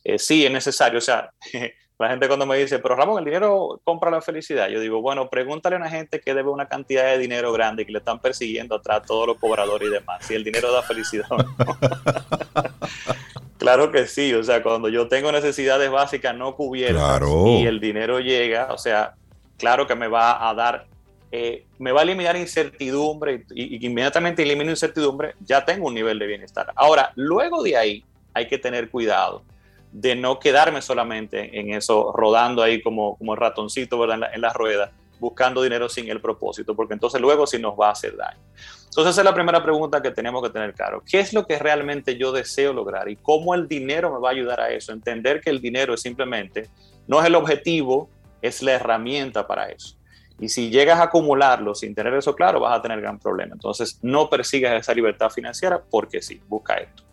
[0.05, 0.99] eh, sí es necesario.
[0.99, 1.31] O sea,
[1.99, 4.69] la gente cuando me dice, pero Ramón, el dinero compra la felicidad.
[4.69, 7.93] Yo digo, bueno, pregúntale a una gente que debe una cantidad de dinero grande que
[7.93, 11.29] le están persiguiendo atrás todos los cobradores y demás, si el dinero da felicidad.
[13.59, 17.21] claro que sí, o sea, cuando yo tengo necesidades básicas no cubiertas
[17.61, 19.15] y el dinero llega, o sea,
[19.59, 20.87] claro que me va a dar
[21.33, 26.19] eh, me va a eliminar incertidumbre y, y, inmediatamente elimino incertidumbre, ya tengo un nivel
[26.19, 26.73] de bienestar.
[26.75, 29.45] Ahora, luego de ahí hay que tener cuidado
[29.93, 34.31] de no quedarme solamente en eso, rodando ahí como, como ratoncito ¿verdad?
[34.33, 37.93] En, la, rueda, buscando dinero sin el propósito, porque entonces luego sí nos va a
[37.93, 38.39] hacer daño.
[38.85, 41.03] Entonces esa es la primera pregunta que tenemos que tener claro.
[41.09, 44.33] ¿Qué es lo que realmente yo deseo lograr y cómo el dinero me va a
[44.33, 44.93] ayudar a eso?
[44.93, 46.69] Entender que el dinero es simplemente,
[47.07, 48.09] no es el objetivo,
[48.43, 49.97] es la herramienta para eso.
[50.41, 53.53] Y si llegas a acumularlo sin tener eso claro, vas a tener gran problema.
[53.53, 57.10] Entonces, no persigas esa libertad financiera porque sí, busca esto.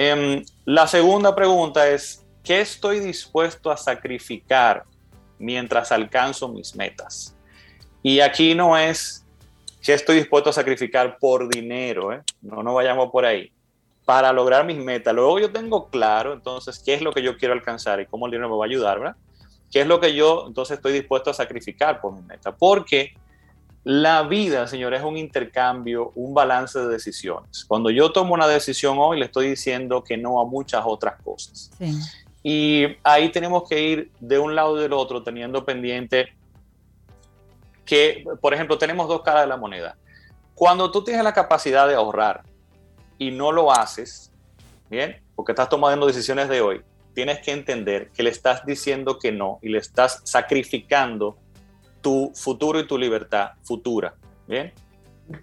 [0.00, 4.84] Em, la segunda pregunta es, ¿qué estoy dispuesto a sacrificar
[5.40, 7.34] mientras alcanzo mis metas?
[8.00, 9.26] Y aquí no es
[9.82, 12.22] qué estoy dispuesto a sacrificar por dinero, ¿eh?
[12.42, 13.50] no nos vayamos por ahí,
[14.04, 15.12] para lograr mis metas.
[15.12, 18.30] Luego yo tengo claro, entonces, qué es lo que yo quiero alcanzar y cómo el
[18.30, 19.16] dinero me va a ayudar, ¿verdad?
[19.68, 22.54] ¿Qué es lo que yo entonces estoy dispuesto a sacrificar por mi meta?
[22.54, 23.16] Porque
[23.88, 27.64] la vida, señores, es un intercambio, un balance de decisiones.
[27.64, 31.70] Cuando yo tomo una decisión hoy, le estoy diciendo que no a muchas otras cosas.
[32.42, 36.34] Y ahí tenemos que ir de un lado y del otro teniendo pendiente
[37.86, 39.96] que, por ejemplo, tenemos dos caras de la moneda.
[40.54, 42.42] Cuando tú tienes la capacidad de ahorrar
[43.16, 44.30] y no lo haces,
[44.90, 46.82] bien, porque estás tomando decisiones de hoy,
[47.14, 51.38] tienes que entender que le estás diciendo que no y le estás sacrificando
[52.08, 54.14] tu futuro y tu libertad futura.
[54.46, 54.72] Bien.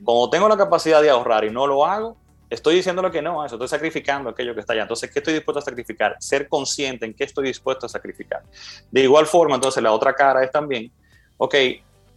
[0.03, 2.17] Como tengo la capacidad de ahorrar y no lo hago,
[2.49, 4.81] estoy diciéndole que no eso, estoy sacrificando aquello que está allá.
[4.81, 6.15] Entonces, ¿qué estoy dispuesto a sacrificar?
[6.19, 8.41] Ser consciente en qué estoy dispuesto a sacrificar.
[8.89, 10.91] De igual forma, entonces, la otra cara es también,
[11.37, 11.53] ok,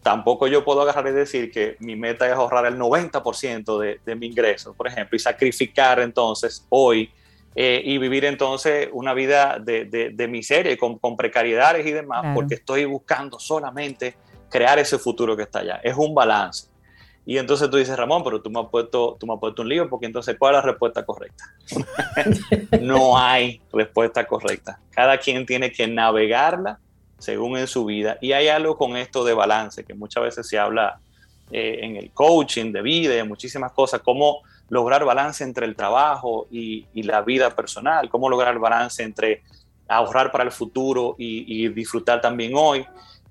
[0.03, 4.15] tampoco yo puedo agarrar y decir que mi meta es ahorrar el 90% de, de
[4.17, 7.13] mi ingreso, por ejemplo, y sacrificar entonces hoy
[7.61, 12.55] eh, y vivir entonces una vida de, de, miseria, con, con, precariedades y demás, porque
[12.55, 14.15] estoy buscando solamente
[14.49, 15.81] crear ese futuro que está allá.
[15.83, 16.69] Es un balance.
[17.27, 19.69] Y entonces tú dices, Ramón, pero tú me has puesto, tú me has puesto un
[19.69, 21.45] lío, porque entonces, ¿cuál es la respuesta correcta?
[22.81, 24.81] no hay respuesta correcta.
[24.91, 26.79] Cada quien tiene que navegarla
[27.19, 28.17] según en su vida.
[28.21, 31.01] Y hay algo con esto de balance, que muchas veces se habla
[31.51, 36.47] eh, en el coaching de vida y muchísimas cosas, como lograr balance entre el trabajo
[36.51, 39.43] y, la vida personal, cómo lograr balance entre
[39.89, 42.85] ahorrar para el futuro y, disfrutar también hoy.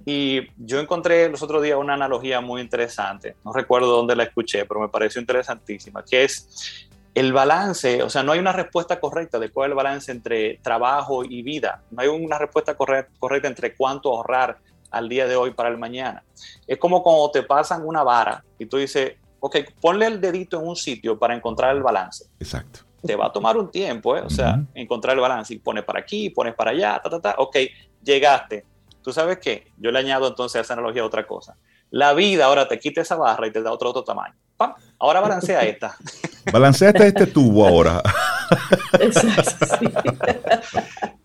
[0.09, 4.63] Y yo encontré los otros días una analogía muy interesante, no recuerdo dónde la escuché,
[4.65, 9.37] pero me pareció interesantísima, que es el balance, o sea, no hay una respuesta correcta
[9.37, 13.75] de cuál es el balance entre trabajo y vida, no hay una respuesta correcta, entre
[13.75, 14.59] cuánto ahorrar
[14.91, 16.23] al día de hoy para el mañana.
[16.65, 20.69] Es como cuando te pasan una vara y tú dices, ok, ponle el dedito en
[20.69, 22.27] un sitio para encontrar el balance.
[22.39, 22.79] Exacto.
[23.01, 24.21] Te va a tomar un tiempo, ¿eh?
[24.21, 27.35] o sea, encontrar el balance y pones para aquí, pones para allá, ta, ta, ta,
[27.39, 27.57] ok,
[28.01, 28.63] llegaste.
[29.07, 29.71] ¿Tú sabes qué?
[29.77, 31.55] Yo le añado entonces a esa analogía otra cosa.
[31.91, 34.35] La vida ahora te quita esa barra y te da otro, otro tamaño.
[34.57, 34.73] ¡Pam!
[34.99, 35.95] Ahora balancea esta.
[36.51, 38.03] Balancea este tubo ahora.
[38.99, 39.85] Exacto, sí.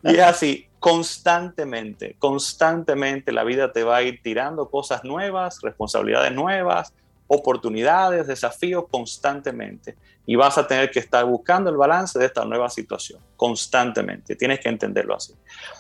[0.05, 6.31] y es así, constantemente, constantemente la vida te va a ir tirando cosas nuevas, responsabilidades
[6.31, 6.95] nuevas,
[7.27, 9.97] oportunidades, desafíos constantemente.
[10.25, 14.37] Y vas a tener que estar buscando el balance de esta nueva situación constantemente.
[14.37, 15.35] Tienes que entenderlo así.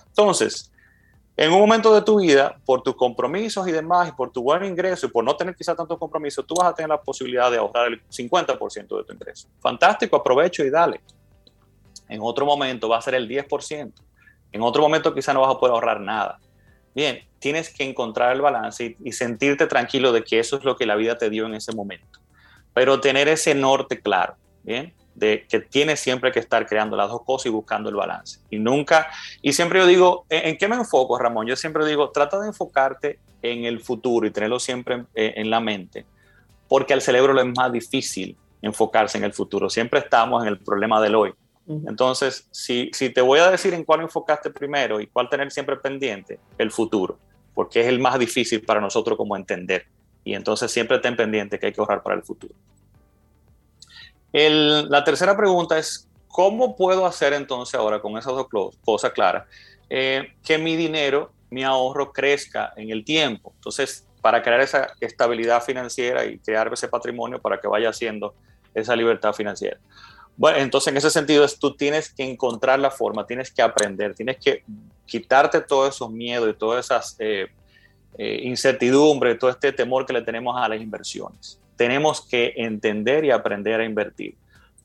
[0.08, 0.71] Entonces,
[1.36, 4.64] en un momento de tu vida, por tus compromisos y demás, y por tu buen
[4.64, 7.56] ingreso, y por no tener quizá tantos compromisos, tú vas a tener la posibilidad de
[7.56, 9.48] ahorrar el 50% de tu ingreso.
[9.60, 11.00] Fantástico, aprovecho y dale.
[12.08, 13.92] En otro momento va a ser el 10%.
[14.52, 16.38] En otro momento quizá no vas a poder ahorrar nada.
[16.94, 20.84] Bien, tienes que encontrar el balance y, sentirte tranquilo de que eso es lo que
[20.84, 22.20] la vida te dio en ese momento.
[22.74, 24.92] Pero tener ese norte claro, ¿bien?
[25.14, 28.40] De que tienes siempre que estar creando las dos cosas y buscando el balance.
[28.50, 29.08] Y nunca,
[29.42, 31.46] y siempre yo digo, ¿en, qué me enfoco, Ramón?
[31.46, 35.60] Yo siempre digo, trata de enfocarte en el futuro y tenerlo siempre en, en la
[35.60, 36.06] mente,
[36.68, 39.68] porque al cerebro le es más difícil enfocarse en el futuro.
[39.68, 41.34] Siempre estamos en el problema del hoy.
[41.68, 45.76] Entonces, si, si te voy a decir en cuál enfocaste primero y cuál tener siempre
[45.76, 47.18] pendiente, el futuro,
[47.54, 49.86] porque es el más difícil para nosotros como entender.
[50.24, 52.54] Y entonces siempre ten pendiente que hay que ahorrar para el futuro.
[54.32, 58.46] La tercera pregunta es, ¿cómo puedo hacer entonces ahora con esas dos
[58.84, 59.44] cosas claras
[59.90, 63.52] eh, que mi dinero, mi ahorro crezca en el tiempo?
[63.56, 68.34] Entonces, para crear esa estabilidad financiera y crear ese patrimonio para que vaya haciendo
[68.72, 69.78] esa libertad financiera.
[70.36, 74.14] Bueno, entonces en ese sentido es, tú tienes que encontrar la forma, tienes que aprender,
[74.14, 74.64] tienes que
[75.04, 77.48] quitarte todos esos miedos y todas esas eh,
[78.16, 81.58] eh, incertidumbres, todo este temor que le tenemos a las inversiones.
[81.76, 84.36] Tenemos que entender y aprender a invertir.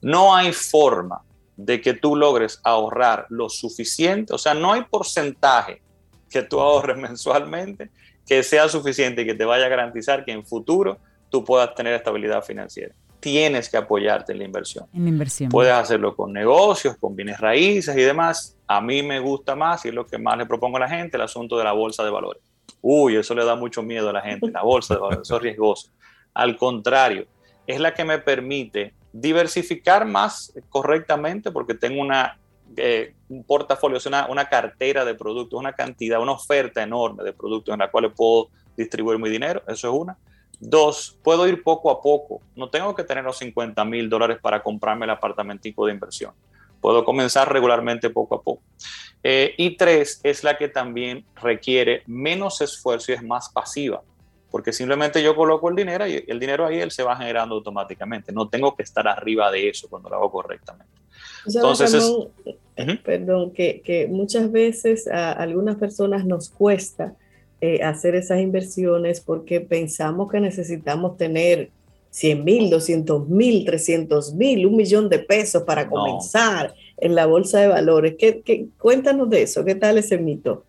[0.02, 1.22] No hay forma
[1.56, 5.82] de que tú logres ahorrar lo suficiente, o sea, no hay porcentaje
[6.30, 7.90] que tú ahorres mensualmente
[8.26, 10.98] que sea suficiente y que te vaya a garantizar que en futuro
[11.30, 14.86] tú puedas tener estabilidad financiera tienes que apoyarte en la inversión.
[14.94, 15.50] En inversión.
[15.50, 18.58] Puedes hacerlo con negocios, con bienes raíces y demás.
[18.68, 21.18] A mí me gusta más y es lo que más le propongo a la gente,
[21.18, 22.42] el asunto de la bolsa de valores.
[22.82, 25.42] Uy, eso le da mucho miedo a la gente, la bolsa de valores, eso es
[25.42, 25.90] riesgoso.
[26.38, 27.26] Al contrario,
[27.66, 32.38] es la que me permite diversificar más correctamente porque tengo una,
[32.76, 37.74] eh, un portafolio, una, una cartera de productos, una cantidad, una oferta enorme de productos
[37.74, 40.16] en la cual puedo distribuir mi dinero, eso es una.
[40.60, 42.40] Dos, puedo ir poco a poco.
[42.56, 46.34] No tengo que tener los 50 mil dólares para comprarme el apartamentico de inversión.
[46.80, 48.62] Puedo comenzar regularmente poco a poco.
[49.24, 54.04] Eh, y tres, es la que también requiere menos esfuerzo y es más pasiva
[54.50, 58.32] porque simplemente yo coloco el dinero y el dinero ahí él se va generando automáticamente.
[58.32, 60.92] No tengo que estar arriba de eso cuando lo hago correctamente.
[61.46, 61.94] Entonces,
[63.04, 67.16] perdón, que, que, muchas veces a algunas personas nos cuesta
[67.60, 71.72] eh, hacer esas inversiones porque pensamos que necesitamos tener
[72.12, 77.60] 100 mil, 200 mil, 300 mil, un millón de pesos para comenzar en la bolsa
[77.60, 78.16] de valores.
[78.18, 80.64] ¿Qué, qué, cuéntanos de eso, ¿qué tal ese mito?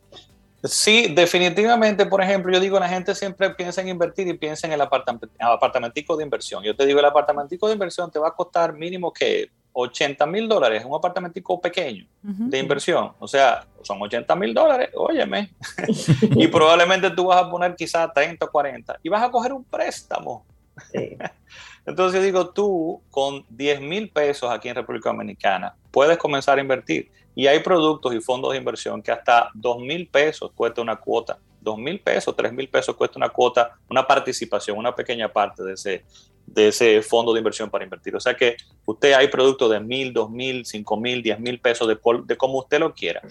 [0.65, 4.73] Sí, definitivamente, por ejemplo, yo digo, la gente siempre piensa en invertir y piensa en
[4.73, 6.65] el apartamentico de inversión.
[6.65, 10.49] Yo te digo, el apartamentico de inversión te va a costar mínimo que 80 mil
[10.49, 13.13] dólares, un apartamentico pequeño de inversión.
[13.21, 15.53] O sea, son 80 mil dólares, óyeme.
[16.23, 19.63] y probablemente tú vas a poner quizás 30 o 40 y vas a coger un
[19.63, 20.45] préstamo.
[21.87, 26.61] Entonces yo digo, tú con 10 mil pesos aquí en República Dominicana puedes comenzar a
[26.61, 27.11] invertir.
[27.39, 31.39] Y hay productos y fondos de inversión que hasta 2 mil pesos cuesta una cuota.
[31.61, 35.75] 2 mil pesos, 3 mil pesos cuesta una cuota, una participación, una pequeña parte de
[35.75, 36.05] ese,
[36.47, 38.17] de ese fondo de inversión para invertir.
[38.17, 41.87] O sea que usted hay productos de mil, dos mil, cinco mil, diez mil pesos,
[41.87, 43.23] de, de como usted lo quiera,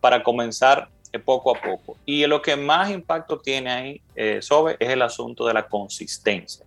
[0.00, 0.88] para comenzar
[1.18, 1.96] poco a poco.
[2.04, 6.64] Y lo que más impacto tiene ahí, eh, Sobe, es el asunto de la consistencia.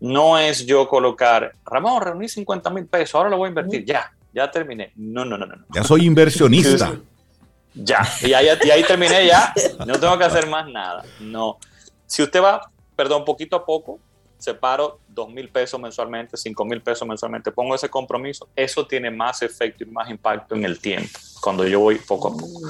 [0.00, 4.12] No es yo colocar, Ramón, reuní 50 mil pesos, ahora lo voy a invertir, ya,
[4.32, 4.92] ya terminé.
[4.96, 5.56] No, no, no, no.
[5.74, 6.98] Ya soy inversionista.
[7.74, 9.52] ya, y ahí, y ahí terminé ya.
[9.86, 11.04] No tengo que hacer más nada.
[11.20, 11.58] No.
[12.06, 14.00] Si usted va, perdón, poquito a poco,
[14.38, 19.42] separo dos mil pesos mensualmente, cinco mil pesos mensualmente, pongo ese compromiso, eso tiene más
[19.42, 22.60] efecto y más impacto en el tiempo, cuando yo voy poco a poco.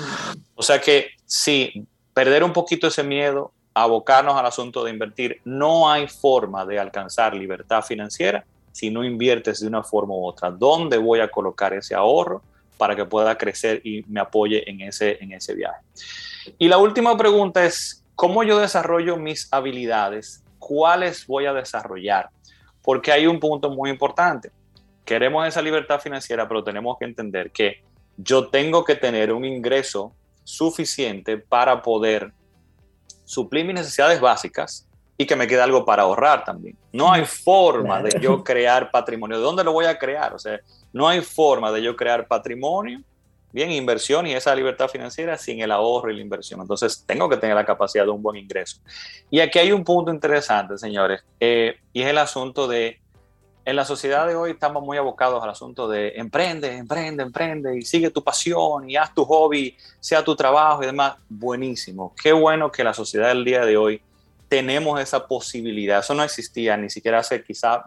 [0.55, 5.91] O sea que sí, perder un poquito ese miedo, abocarnos al asunto de invertir, no
[5.91, 8.45] hay forma de alcanzar libertad financiera
[8.79, 10.53] si no inviertes de una forma u otra.
[10.53, 12.43] ¿Dónde voy a colocar ese ahorro
[12.77, 15.81] para que pueda crecer y me apoye en ese, en ese viaje?
[16.59, 20.45] Y la última pregunta es, ¿cómo yo desarrollo mis habilidades?
[20.61, 22.31] ¿Cuáles voy a desarrollar?
[22.81, 24.53] Porque hay un punto muy importante.
[25.05, 27.83] Queremos esa libertad financiera, pero tenemos que entender que
[28.17, 30.13] yo tengo que tener un ingreso
[30.45, 32.33] suficiente para poder
[33.25, 34.88] suplir mis necesidades básicas
[35.21, 36.77] y que me quede algo para ahorrar también.
[36.93, 39.37] No hay forma de yo crear patrimonio.
[39.37, 40.33] ¿De dónde lo voy a crear?
[40.33, 40.61] O sea,
[40.93, 43.01] no hay forma de yo crear patrimonio,
[43.51, 46.61] bien, inversión y esa libertad financiera sin el ahorro y la inversión.
[46.61, 48.81] Entonces, tengo que tener la capacidad de un buen ingreso.
[49.29, 53.01] Y aquí hay un punto interesante, señores, eh, y es el asunto de,
[53.65, 57.83] en la sociedad de hoy estamos muy abocados al asunto de emprende, emprende, emprende y
[57.83, 61.17] sigue tu pasión y haz tu hobby, sea tu trabajo y demás.
[61.29, 62.15] Buenísimo.
[62.23, 64.01] Qué bueno que la sociedad del día de hoy
[64.49, 66.01] tenemos esa posibilidad.
[66.01, 67.85] Eso no existía ni siquiera hace quizá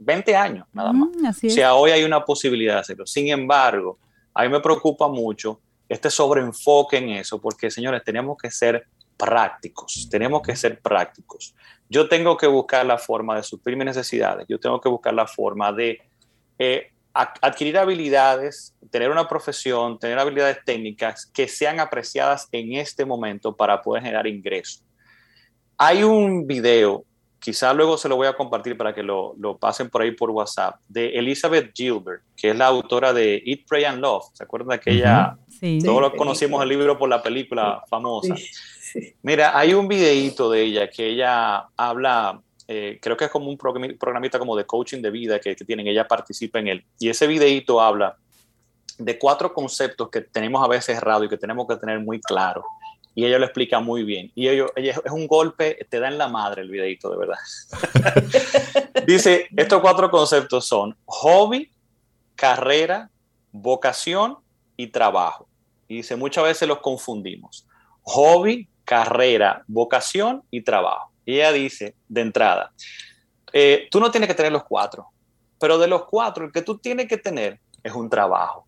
[0.00, 1.10] 20 años, nada más.
[1.44, 3.06] o sea, hoy hay una posibilidad de hacerlo.
[3.06, 3.98] Sin embargo,
[4.34, 8.86] a mí me preocupa mucho este sobreenfoque en eso, porque señores, tenemos que ser
[9.16, 11.54] prácticos, tenemos que ser prácticos.
[11.88, 15.26] Yo tengo que buscar la forma de suplir mis necesidades, yo tengo que buscar la
[15.26, 16.00] forma de
[16.58, 23.54] eh, adquirir habilidades, tener una profesión, tener habilidades técnicas que sean apreciadas en este momento
[23.54, 24.82] para poder generar ingresos.
[25.84, 27.04] Hay un video,
[27.40, 30.76] quizá luego se lo voy a compartir para que lo, pasen por ahí por WhatsApp,
[30.86, 34.26] de Elizabeth Gilbert, que es la autora de Eat, Pray and Love.
[34.32, 35.36] ¿Se acuerdan de aquella?
[35.58, 35.80] Sí.
[35.84, 38.36] Todos lo conocimos el libro por la película famosa.
[39.22, 43.58] Mira, hay un videíto de ella que ella habla, eh, creo que es como un
[43.58, 46.84] programita como de coaching de vida que, que tienen, ella participa en él.
[47.00, 48.16] Y ese videíto habla
[48.98, 52.62] de cuatro conceptos que tenemos a veces errados y que tenemos que tener muy claro
[53.14, 54.32] y ella lo explica muy bien.
[54.34, 57.38] Y ello, ella es un golpe, te da en la madre el videito, de verdad.
[59.06, 61.70] Dice, estos cuatro conceptos son hobby,
[62.34, 63.10] carrera,
[63.50, 64.38] vocación
[64.76, 65.48] y trabajo.
[65.88, 67.66] Y dice, muchas veces los confundimos.
[68.02, 71.12] Hobby, carrera, vocación y trabajo.
[71.26, 72.72] Y ella dice, de entrada,
[73.52, 75.08] eh, tú no tienes que tener los cuatro,
[75.58, 78.66] pero de los cuatro, el que tú tienes que tener es un trabajo.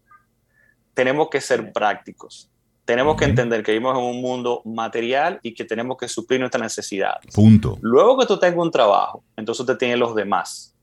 [0.93, 2.51] Tenemos que ser prácticos
[2.85, 6.63] tenemos que entender que vivimos en un mundo material y que tenemos que suplir nuestras
[6.63, 7.33] necesidades.
[7.35, 7.79] Punto.
[7.81, 10.75] Luego que tú tengas un trabajo, entonces te tienen los demás.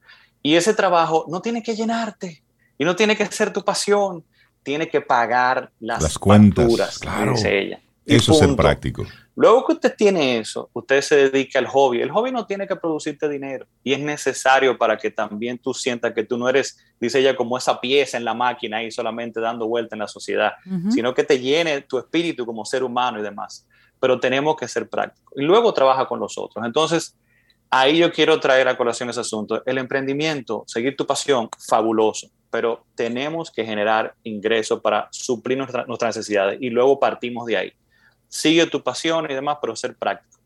[0.41, 2.43] Y ese trabajo no tiene que llenarte
[2.77, 4.23] y no tiene que ser tu pasión,
[4.63, 7.35] tiene que pagar las, las cuentas, claro.
[7.45, 7.79] ella.
[8.05, 9.05] Eso es el práctico.
[9.35, 12.01] Luego que usted tiene eso, usted se dedica al hobby.
[12.01, 16.13] El hobby no tiene que producirte dinero y es necesario para que también tú sientas
[16.13, 19.67] que tú no eres, dice ella, como esa pieza en la máquina ahí solamente dando
[19.67, 20.53] vuelta en la sociedad,
[20.89, 23.65] sino que te llene tu espíritu como ser humano y demás.
[24.01, 25.31] pero tenemos que ser prácticos.
[25.37, 26.65] Y luego trabaja con los otros.
[26.65, 27.15] Entonces,
[27.69, 29.63] ahí yo quiero traer a colación ese asunto.
[29.65, 36.57] El emprendimiento, seguir tu pasión, fabuloso, pero tenemos que generar ingresos para suplir nuestras necesidades
[36.59, 37.73] y luego partimos de ahí.
[38.31, 40.39] Sigue tu pasión y demás, pero ser práctico.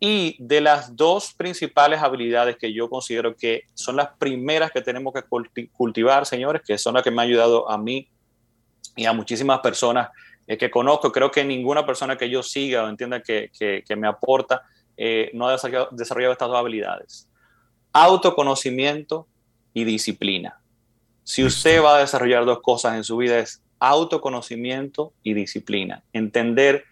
[0.00, 5.14] Y de las dos principales habilidades que yo considero que son las primeras que tenemos
[5.14, 5.22] que
[5.70, 8.08] cultivar, señores, que son las que me han ayudado a mí
[8.96, 10.08] y a muchísimas personas
[10.46, 14.08] eh, que conozco, creo que ninguna persona que yo siga o entienda que, que, me
[14.08, 14.62] aporta
[14.96, 17.28] eh, no ha desarrollado, estas dos habilidades.
[17.92, 19.28] Autoconocimiento
[19.72, 20.60] y disciplina.
[21.22, 26.02] Si usted va a desarrollar dos cosas en su vida es autoconocimiento y disciplina.
[26.12, 26.84] Entender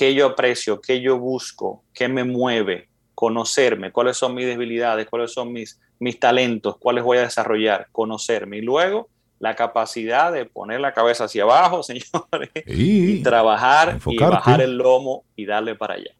[0.00, 5.30] qué yo aprecio, qué yo busco, qué me mueve, conocerme, cuáles son mis debilidades, cuáles
[5.30, 8.56] son mis, mis talentos, cuáles voy a desarrollar, conocerme.
[8.56, 14.62] Y luego la capacidad de poner la cabeza hacia abajo, señores, y, trabajar y bajar
[14.62, 16.12] el lomo y darle para allá.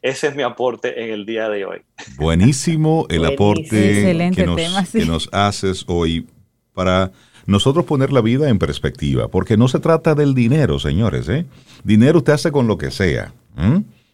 [0.00, 1.82] Ese es mi aporte en el día de hoy.
[2.18, 6.28] Buenísimo el aporte que nos, que nos haces hoy
[6.72, 7.10] para
[7.46, 11.28] nosotros poner la vida en perspectiva, porque no se trata del dinero, señores.
[11.28, 11.46] ¿eh?
[11.84, 13.32] Dinero usted hace con lo que sea.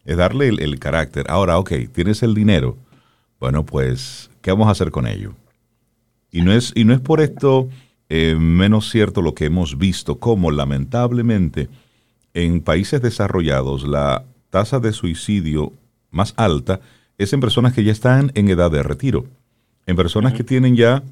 [0.04, 1.26] Es darle el, carácter.
[1.28, 2.76] Ahora, ok, tienes el dinero.
[3.40, 5.34] Bueno, pues, ¿qué vamos a hacer con ello?
[6.30, 7.68] Y no es, y no es por esto
[8.08, 11.68] eh, menos cierto lo que hemos visto, como lamentablemente
[12.34, 15.72] en países desarrollados la tasa de suicidio
[16.10, 16.80] más alta
[17.18, 19.24] es en personas que ya están en edad de retiro,
[19.86, 21.02] en personas que tienen ya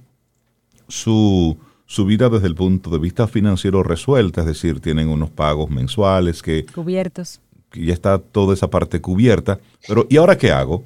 [0.89, 1.57] su,
[1.91, 6.41] su vida desde el punto de vista financiero resuelta, es decir, tienen unos pagos mensuales
[6.41, 6.65] que...
[6.67, 7.41] Cubiertos.
[7.69, 9.59] Que ya está toda esa parte cubierta.
[9.89, 10.85] Pero ¿y ahora qué hago?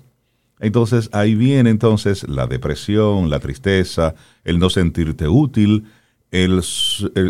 [0.61, 5.85] Entonces ahí viene entonces la depresión, la tristeza, el no sentirte útil,
[6.31, 6.63] el,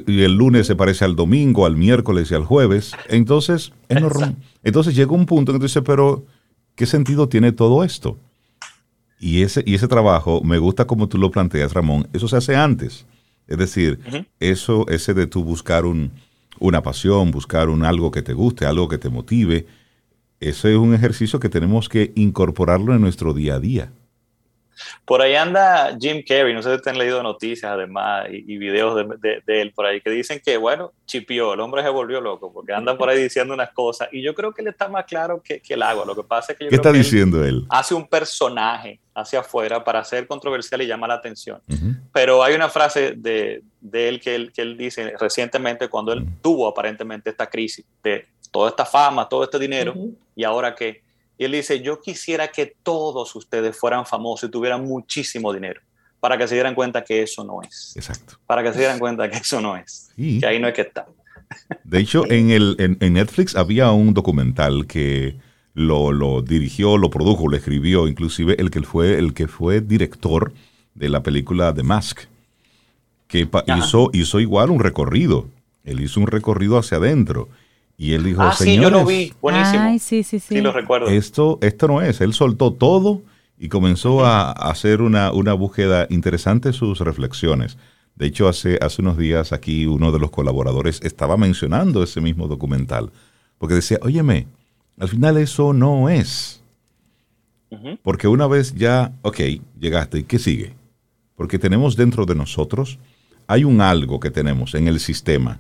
[0.07, 2.93] y el lunes se parece al domingo, al miércoles y al jueves.
[3.09, 3.99] Entonces, es
[4.63, 6.25] entonces llega un punto en que tú dices, pero
[6.77, 8.19] ¿qué sentido tiene todo esto?
[9.19, 12.55] Y ese, y ese trabajo, me gusta como tú lo planteas, Ramón, eso se hace
[12.55, 13.05] antes.
[13.47, 14.01] Es decir,
[14.41, 16.13] eso, ese de tú buscar un,
[16.59, 19.67] una pasión, buscar un algo que te guste, algo que te motive,
[20.41, 23.93] ese es un ejercicio que tenemos que incorporarlo en nuestro día a día.
[25.05, 29.07] Por ahí anda Jim Carrey, no sé si te han leído noticias además y, videos
[29.21, 32.73] de, él por ahí que dicen que, bueno, chipió, el hombre se volvió loco porque
[32.73, 35.63] anda por ahí diciendo unas cosas y yo creo que él está más claro que,
[35.69, 36.05] el agua.
[36.07, 39.83] Lo que pasa es que yo ¿Qué está diciendo él, Hace un personaje hacia afuera
[39.83, 41.61] para ser controversial y llama la atención.
[42.13, 43.63] Pero hay una frase de,
[43.93, 48.71] él, que él que él dice recientemente cuando él tuvo aparentemente esta crisis de toda
[48.71, 49.95] esta fama, todo este dinero
[50.37, 51.04] y ahora que
[51.37, 55.81] y él dice, yo quisiera que todos ustedes fueran famosos y tuvieran muchísimo dinero
[56.21, 57.93] para que se dieran cuenta que eso no es.
[57.97, 58.39] Exacto.
[58.47, 60.11] Para que se dieran cuenta que eso no es.
[60.17, 61.07] Que ahí no hay que estar.
[61.85, 65.37] De hecho, en, el, en, Netflix había un documental que
[65.75, 70.53] lo, dirigió, lo produjo, lo escribió, inclusive el que fue, el que fue director
[70.95, 72.21] de la película The Mask,
[73.27, 75.49] que hizo, hizo igual un recorrido.
[75.85, 77.49] Él hizo un recorrido hacia adentro
[77.97, 79.91] y él dijo, ah, sí, yo lo vi, buenísimo.
[80.01, 80.41] sí, sí, sí.
[80.41, 81.09] Sí, lo recuerdo.
[81.09, 82.21] Esto, esto no es.
[82.21, 83.23] Él soltó todo
[83.59, 87.79] y comenzó a, hacer una, una, búsqueda interesante sus reflexiones.
[88.17, 92.49] De hecho, hace, hace unos días aquí uno de los colaboradores estaba mencionando ese mismo
[92.49, 93.13] documental,
[93.59, 94.49] porque decía, óyeme,
[94.99, 96.61] al final eso no es.
[98.03, 99.41] Porque una vez ya, ok,
[99.81, 100.75] llegaste, ¿y qué sigue?
[101.35, 103.01] Porque tenemos dentro de nosotros,
[103.49, 105.59] hay un algo que tenemos en el sistema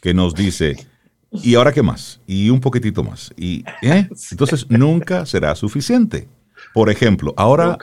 [0.00, 0.86] que nos dice,
[1.32, 2.20] ¿Y ahora qué más?
[2.26, 3.32] Y un poquitito más.
[3.36, 4.08] Y ¿eh?
[4.30, 6.28] entonces nunca será suficiente.
[6.74, 7.78] Por ejemplo, ahora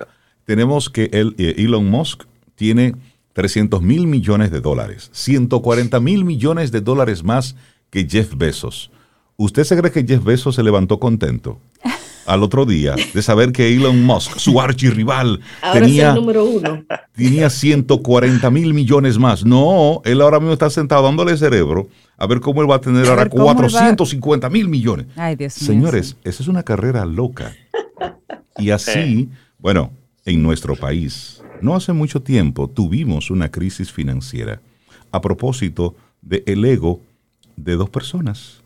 [0.46, 2.24] tenemos que el, eh, Elon Musk
[2.56, 2.96] tiene
[3.34, 7.56] 300 mil millones de dólares, 140 mil millones de dólares más
[7.90, 8.92] que Jeff Bezos.
[9.38, 11.60] ¿Usted se cree que Jeff Bezos se levantó contento?
[12.26, 15.40] al otro día de saber que Elon Musk, su archirrival,
[15.74, 16.84] tenía, número uno.
[17.16, 19.44] tenía 140 mil millones más.
[19.44, 21.88] No, él ahora mismo está sentado dándole cerebro
[22.20, 25.08] a ver cómo él va a tener ahora 450 mil millones.
[25.16, 27.56] Ay, Dios Señores, esa es una carrera loca.
[28.58, 29.90] Y así, bueno,
[30.26, 34.60] en nuestro país, no hace mucho tiempo tuvimos una crisis financiera
[35.14, 37.00] a propósito del el ego
[37.56, 38.62] de dos personas.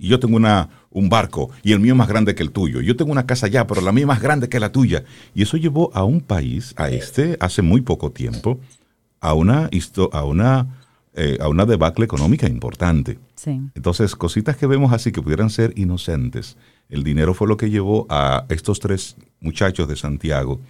[0.00, 2.80] Y yo tengo una, un barco y el mío es más grande que el tuyo.
[2.80, 5.04] Yo tengo una casa allá, pero la mía es más grande que la tuya.
[5.32, 8.58] Y eso llevó a un país, a este, hace muy poco tiempo,
[9.20, 9.70] a una,
[10.12, 10.66] a una,
[11.14, 13.18] eh, a una debacle económica importante.
[13.74, 16.56] Entonces, cositas que vemos así que pudieran ser inocentes.
[16.88, 20.60] El dinero fue lo que llevó a estos tres muchachos de Santiago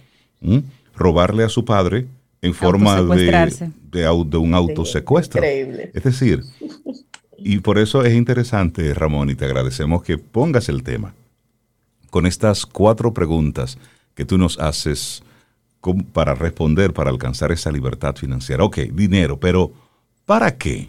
[0.95, 2.07] robarle a su padre
[2.41, 3.59] en forma de,
[3.91, 5.43] de, un autosecuestro.
[5.43, 6.43] Es decir,
[7.37, 11.13] y por eso es interesante, Ramón, y te agradecemos que pongas el tema.
[12.09, 13.77] con estas cuatro preguntas
[14.15, 15.23] que tú nos haces
[16.13, 18.63] para responder, para alcanzar esa libertad financiera.
[18.63, 19.71] Ok, dinero, pero
[20.31, 20.87] ¿para qué?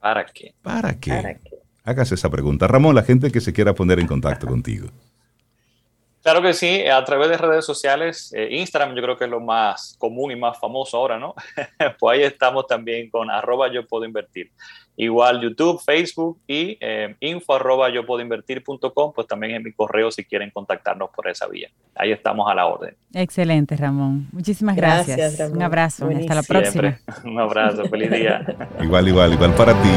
[0.00, 0.52] ¿Para qué?
[0.60, 1.10] ¿Para qué?
[1.12, 1.50] ¿Para qué?
[1.84, 2.66] Hágase esa pregunta.
[2.66, 4.88] Ramón, la gente que se quiera poner en contacto contigo.
[6.20, 9.38] Claro que sí, a través de redes sociales, eh, Instagram yo creo que es lo
[9.38, 11.36] más común y más famoso ahora, ¿no?
[12.00, 14.50] pues ahí estamos también con arroba yo puedo invertir.
[14.96, 20.10] Igual YouTube, Facebook y eh, info arroba yo puedo invertir.com, pues también en mi correo
[20.10, 21.68] si quieren contactarnos por esa vía.
[21.96, 22.94] Ahí estamos a la orden.
[23.12, 24.28] Excelente, Ramón.
[24.32, 25.40] Muchísimas gracias.
[25.50, 26.08] Un abrazo.
[26.08, 26.98] Hasta la próxima.
[27.24, 27.84] Un abrazo.
[27.86, 28.44] Feliz día.
[28.82, 29.88] igual, igual, igual para ti.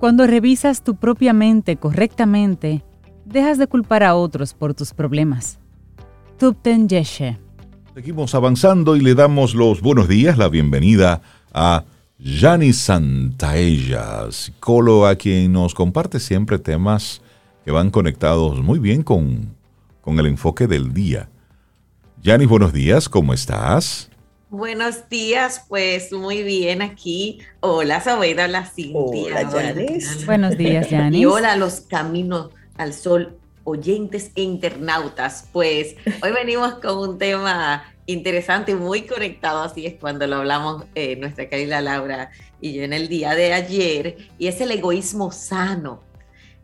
[0.00, 2.84] Cuando revisas tu propia mente correctamente,
[3.24, 5.58] dejas de culpar a otros por tus problemas.
[6.38, 7.38] Tupten Yeshe.
[7.94, 11.22] Seguimos avanzando y le damos los buenos días, la bienvenida
[11.52, 11.84] a
[12.18, 17.22] Yani Santaella, psicóloga, quien nos comparte siempre temas
[17.64, 19.54] que van conectados muy bien con,
[20.02, 21.30] con el enfoque del día.
[22.22, 24.10] Yani, buenos días, ¿cómo estás?
[24.50, 27.40] Buenos días, pues muy bien aquí.
[27.60, 28.98] Hola, Sabeida, hola, Cintia.
[28.98, 30.26] Hola, Janis.
[30.26, 31.20] Buenos días, Janis.
[31.20, 35.48] Y hola, los caminos al sol, oyentes e internautas.
[35.52, 41.16] Pues hoy venimos con un tema interesante, muy conectado, así es cuando lo hablamos eh,
[41.16, 46.02] nuestra querida Laura y yo en el día de ayer, y es el egoísmo sano.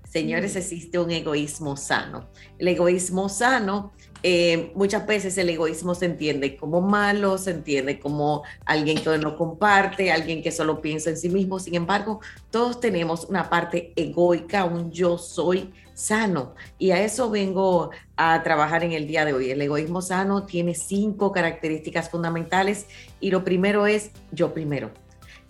[0.09, 0.59] Señores, mm.
[0.59, 2.29] existe un egoísmo sano.
[2.59, 3.93] El egoísmo sano
[4.23, 9.37] eh, muchas veces el egoísmo se entiende como malo, se entiende como alguien que no
[9.37, 11.59] comparte, alguien que solo piensa en sí mismo.
[11.59, 16.55] Sin embargo, todos tenemos una parte egoica, un yo soy sano.
[16.79, 19.51] Y a eso vengo a trabajar en el día de hoy.
[19.51, 22.87] El egoísmo sano tiene cinco características fundamentales
[23.21, 24.91] y lo primero es yo primero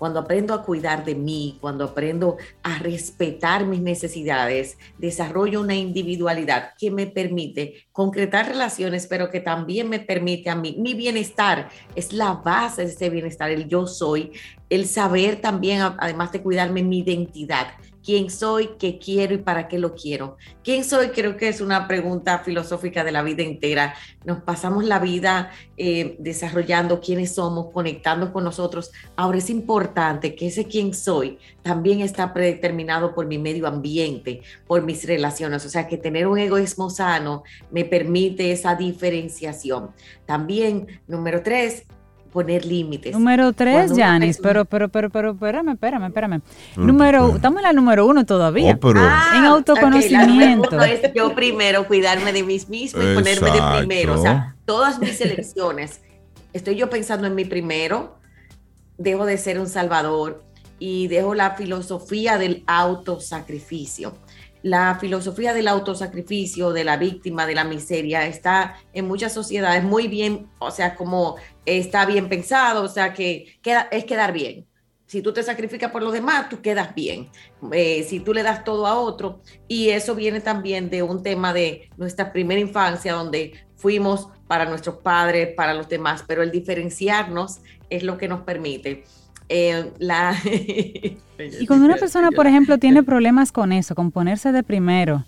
[0.02, 6.70] cuando aprendo a cuidar de mí, cuando aprendo a respetar mis necesidades, desarrollo una individualidad
[6.76, 12.12] que me permite concretar relaciones, pero que también me permite a mí, mi bienestar es
[12.12, 14.32] la base de ese bienestar, el yo soy,
[14.68, 17.68] el saber también, además de cuidarme, mi identidad
[18.04, 20.36] quién soy, qué quiero y para qué lo quiero.
[20.62, 21.08] ¿Quién soy?
[21.08, 23.94] Creo que es una pregunta filosófica de la vida entera.
[24.24, 28.92] Nos pasamos la vida eh, desarrollando quiénes somos, conectando con nosotros.
[29.16, 34.82] Ahora es importante que ese quién soy también está predeterminado por mi medio ambiente, por
[34.82, 35.64] mis relaciones.
[35.64, 39.90] O sea, que tener un egoísmo sano me permite esa diferenciación.
[40.26, 41.84] También, número tres,
[42.32, 43.12] poner límites.
[43.12, 46.40] Número tres, Janis, pero, pero, pero, pero, espérame, espérame, espérame.
[46.76, 48.78] Mm, número, estamos en la número uno todavía.
[48.82, 50.80] Oh, ah, en autoconocimiento.
[50.80, 54.18] es yo primero cuidarme de mí mismo y ponerme de primero.
[54.18, 56.00] O sea, todas mis elecciones,
[56.52, 58.18] estoy yo pensando en mi primero,
[58.96, 60.42] dejo de ser un salvador
[60.78, 64.14] y dejo la filosofía del autosacrificio
[64.62, 70.06] la filosofía del autosacrificio, de la víctima, de la miseria, está en muchas sociedades muy
[70.06, 74.66] bien, o sea, como está bien pensado, o sea, que queda, es quedar bien.
[75.06, 77.28] Si tú te sacrificas por los demás, tú quedas bien.
[77.72, 81.52] Eh, si tú le das todo a otro, y eso viene también de un tema
[81.52, 87.60] de nuestra primera infancia, donde fuimos para nuestros padres, para los demás, pero el diferenciarnos
[87.90, 89.04] es lo que nos permite
[89.48, 90.34] eh, la...
[91.60, 95.24] y cuando una persona, por ejemplo, tiene problemas con eso, con ponerse de primero,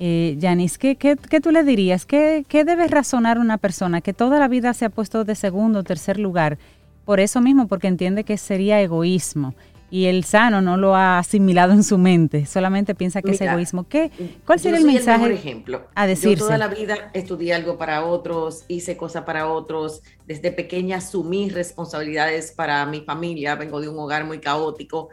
[0.00, 2.06] eh, Janice, ¿qué, qué, tú le dirías?
[2.06, 5.80] ¿Qué, ¿Qué debe razonar una persona que toda la vida se ha puesto de segundo
[5.80, 6.58] o tercer lugar?
[7.04, 9.54] Por eso mismo, porque entiende que sería egoísmo
[9.90, 13.88] y el sano no lo ha asimilado en su mente, solamente piensa que es egoísmo.
[13.88, 14.10] ¿Qué,
[14.44, 15.20] ¿Cuál sería el mensaje?
[15.20, 16.36] por ejemplo, a decirse?
[16.36, 21.48] Yo toda la vida estudié algo para otros, hice cosas para otros, desde pequeña asumí
[21.48, 25.08] responsabilidades para mi familia, vengo de un hogar muy caótico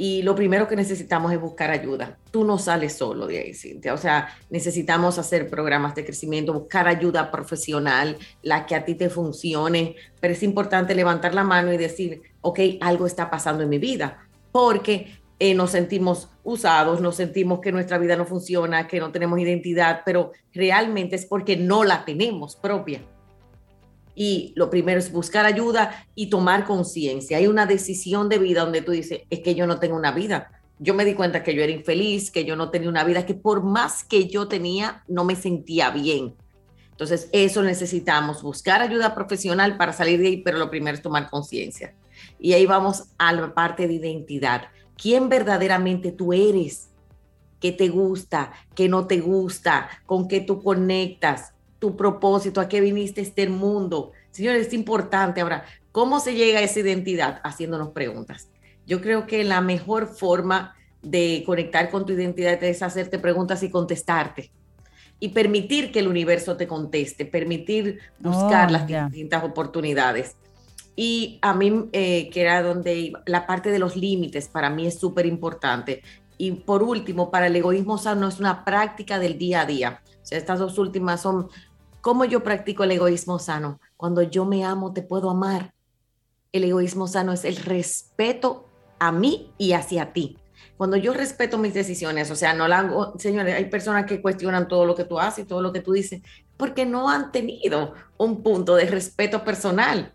[0.00, 2.16] y lo primero que necesitamos es buscar ayuda.
[2.30, 3.92] Tú no sales solo de ahí, Cintia.
[3.92, 9.10] O sea, necesitamos hacer programas de crecimiento, buscar ayuda profesional, la que a ti te
[9.10, 13.78] funcione, pero es importante levantar la mano y decir, ok, algo está pasando en mi
[13.78, 19.10] vida, porque eh, nos sentimos usados, nos sentimos que nuestra vida no funciona, que no
[19.10, 23.02] tenemos identidad, pero realmente es porque no la tenemos propia.
[24.20, 27.38] Y lo primero es buscar ayuda y tomar conciencia.
[27.38, 30.50] Hay una decisión de vida donde tú dices, es que yo no tengo una vida.
[30.80, 33.34] Yo me di cuenta que yo era infeliz, que yo no tenía una vida, que
[33.34, 36.34] por más que yo tenía, no me sentía bien.
[36.90, 41.30] Entonces, eso necesitamos, buscar ayuda profesional para salir de ahí, pero lo primero es tomar
[41.30, 41.94] conciencia.
[42.40, 44.62] Y ahí vamos a la parte de identidad.
[45.00, 46.88] ¿Quién verdaderamente tú eres?
[47.60, 48.50] ¿Qué te gusta?
[48.74, 49.88] ¿Qué no te gusta?
[50.06, 51.52] ¿Con qué tú conectas?
[51.78, 54.12] Tu propósito, a qué viniste este mundo.
[54.30, 55.40] Señores, es importante.
[55.40, 57.40] Ahora, ¿cómo se llega a esa identidad?
[57.44, 58.48] Haciéndonos preguntas.
[58.86, 63.70] Yo creo que la mejor forma de conectar con tu identidad es hacerte preguntas y
[63.70, 64.50] contestarte.
[65.20, 70.36] Y permitir que el universo te conteste, permitir buscar oh, las distintas oportunidades.
[70.94, 74.98] Y a mí, eh, que era donde la parte de los límites, para mí es
[74.98, 76.02] súper importante.
[76.38, 80.02] Y por último, para el egoísmo sano es una práctica del día a día.
[80.22, 81.48] O sea, estas dos últimas son,
[82.00, 83.80] ¿cómo yo practico el egoísmo sano?
[83.96, 85.74] Cuando yo me amo, te puedo amar.
[86.52, 88.66] El egoísmo sano es el respeto
[88.98, 90.38] a mí y hacia ti.
[90.76, 94.68] Cuando yo respeto mis decisiones, o sea, no la hago, señores, hay personas que cuestionan
[94.68, 96.22] todo lo que tú haces y todo lo que tú dices,
[96.56, 100.12] porque no han tenido un punto de respeto personal.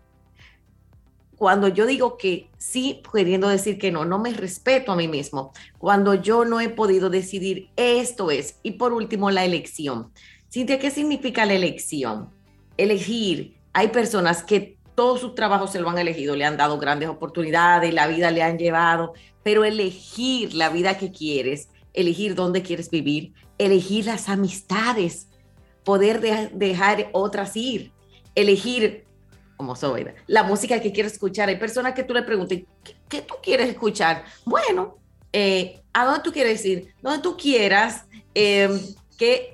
[1.36, 5.52] Cuando yo digo que sí, queriendo decir que no, no me respeto a mí mismo.
[5.78, 8.60] Cuando yo no he podido decidir esto es.
[8.62, 10.12] Y por último, la elección.
[10.54, 12.30] Cintia, ¿qué significa la elección?
[12.76, 13.56] Elegir.
[13.72, 17.92] Hay personas que todos sus trabajos se lo han elegido, le han dado grandes oportunidades,
[17.92, 23.32] la vida le han llevado, pero elegir la vida que quieres, elegir dónde quieres vivir,
[23.58, 25.26] elegir las amistades,
[25.82, 27.90] poder dejar otras ir,
[28.36, 29.06] elegir,
[29.56, 31.48] como soy, la música que quieres escuchar.
[31.48, 32.60] Hay personas que tú le preguntas,
[33.08, 34.24] ¿qué, tú quieres escuchar?
[34.44, 34.98] Bueno,
[35.32, 36.94] eh, ¿a dónde tú quieres ir?
[37.02, 38.68] Donde tú quieras, eh,
[39.18, 39.53] ¿qué,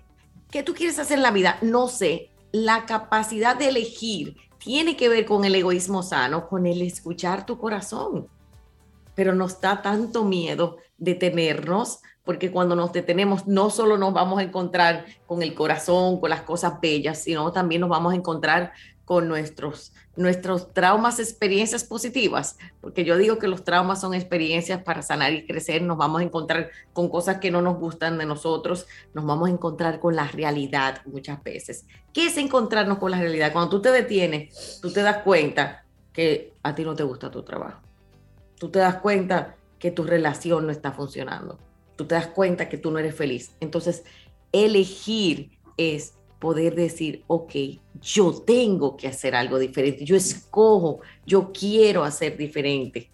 [0.50, 1.58] ¿qué tú quieres hacer en la vida?
[1.62, 2.30] No sé.
[2.52, 7.58] La capacidad de elegir tiene que ver con el egoísmo sano, con el escuchar tu
[7.58, 8.28] corazón.
[9.14, 14.42] Pero nos da tanto miedo detenernos, porque cuando nos detenemos no solo nos vamos a
[14.42, 18.72] encontrar con el corazón, con las cosas bellas, sino también nos vamos a encontrar
[19.04, 25.02] con nuestros, nuestros traumas, experiencias positivas, porque yo digo que los traumas son experiencias para
[25.02, 28.86] sanar y crecer, nos vamos a encontrar con cosas que no nos gustan de nosotros,
[29.14, 31.86] nos vamos a encontrar con la realidad muchas veces.
[32.12, 33.52] ¿Qué es encontrarnos con la realidad?
[33.52, 37.42] Cuando tú te detienes, tú te das cuenta que a ti no te gusta tu
[37.42, 37.80] trabajo.
[38.58, 41.58] Tú te das cuenta que tu relación no está funcionando.
[41.96, 43.56] Tú te das cuenta que tú no eres feliz.
[43.60, 44.04] Entonces,
[44.52, 47.52] elegir es poder decir, ok,
[48.00, 53.10] yo tengo que hacer algo diferente, yo escojo, yo quiero hacer diferente.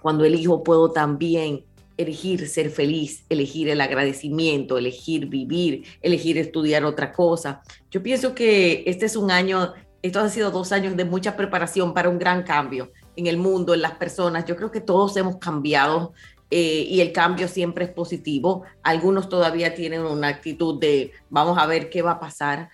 [0.00, 1.64] Cuando elijo puedo también
[1.96, 7.62] elegir ser feliz, elegir el agradecimiento, elegir vivir, elegir estudiar otra cosa.
[7.90, 11.94] Yo pienso que este es un año, estos han sido dos años de mucha preparación
[11.94, 14.44] para un gran cambio en el mundo, en las personas.
[14.44, 16.12] Yo creo que todos hemos cambiado
[16.54, 18.64] eh, y el cambio siempre es positivo.
[18.82, 22.68] Algunos todavía tienen una actitud de vamos a ver qué va a pasar,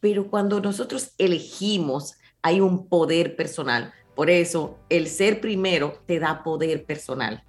[0.00, 3.92] pero cuando nosotros elegimos hay un poder personal.
[4.16, 7.44] Por eso el ser primero te da poder personal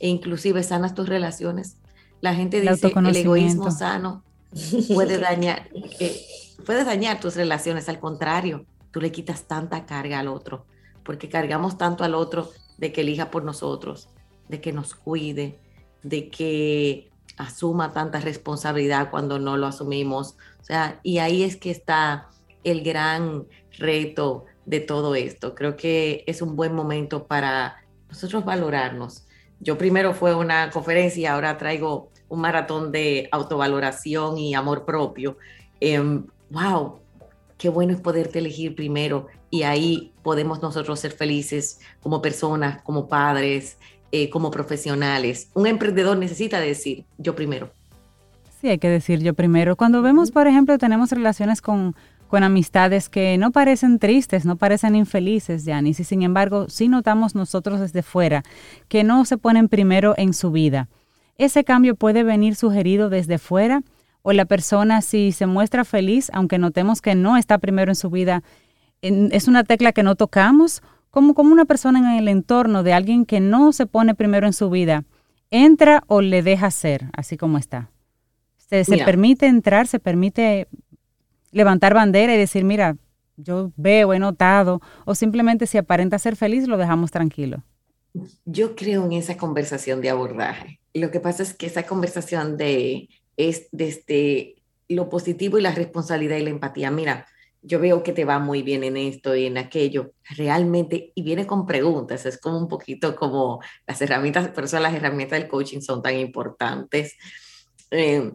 [0.00, 1.76] e inclusive sanas tus relaciones.
[2.20, 4.24] La gente dice el egoísmo sano
[4.92, 5.68] puede dañar,
[6.00, 6.20] eh,
[6.66, 7.88] puede dañar tus relaciones.
[7.88, 10.66] Al contrario, tú le quitas tanta carga al otro,
[11.04, 14.08] porque cargamos tanto al otro de que elija por nosotros,
[14.48, 15.58] de que nos cuide,
[16.02, 20.36] de que asuma tanta responsabilidad cuando no lo asumimos.
[20.60, 22.28] O sea, y ahí es que está
[22.62, 23.46] el gran
[23.78, 25.54] reto de todo esto.
[25.54, 29.26] Creo que es un buen momento para nosotros valorarnos.
[29.60, 35.36] Yo primero fue una conferencia ahora traigo un maratón de autovaloración y amor propio.
[35.80, 36.26] wow, em,
[37.58, 43.08] qué bueno es poderte elegir primero y ahí podemos nosotros ser felices como personas, como
[43.08, 43.78] padres,
[44.16, 45.48] eh, como profesionales.
[45.54, 47.72] Un emprendedor necesita decir yo primero.
[48.60, 49.74] Sí, hay que decir yo primero.
[49.74, 51.96] Cuando vemos, por ejemplo, tenemos relaciones con,
[52.28, 57.34] con amistades que no parecen tristes, no parecen infelices, Yanis, y sin embargo, sí notamos
[57.34, 58.44] nosotros desde fuera
[58.86, 60.88] que no se ponen primero en su vida.
[61.36, 63.82] Ese cambio puede venir sugerido desde fuera
[64.22, 68.10] o la persona si se muestra feliz, aunque notemos que no está primero en su
[68.10, 68.44] vida,
[69.02, 70.82] es una tecla que no tocamos
[71.14, 74.52] como, como una persona en el entorno de alguien que no se pone primero en
[74.52, 75.04] su vida,
[75.52, 77.88] entra o le deja ser, así como está.
[78.56, 80.66] Se, se permite entrar, se permite
[81.52, 82.96] levantar bandera y decir, mira,
[83.36, 87.62] yo veo, he notado, o simplemente si aparenta ser feliz, lo dejamos tranquilo.
[88.44, 90.80] Yo creo en esa conversación de abordaje.
[90.94, 94.56] Lo que pasa es que esa conversación de es desde
[94.88, 96.90] lo positivo y la responsabilidad y la empatía.
[96.90, 97.28] Mira,
[97.66, 101.46] yo veo que te va muy bien en esto y en aquello, realmente, y viene
[101.46, 105.80] con preguntas, es como un poquito como las herramientas, por eso las herramientas del coaching
[105.80, 107.16] son tan importantes.
[107.90, 108.32] Eh,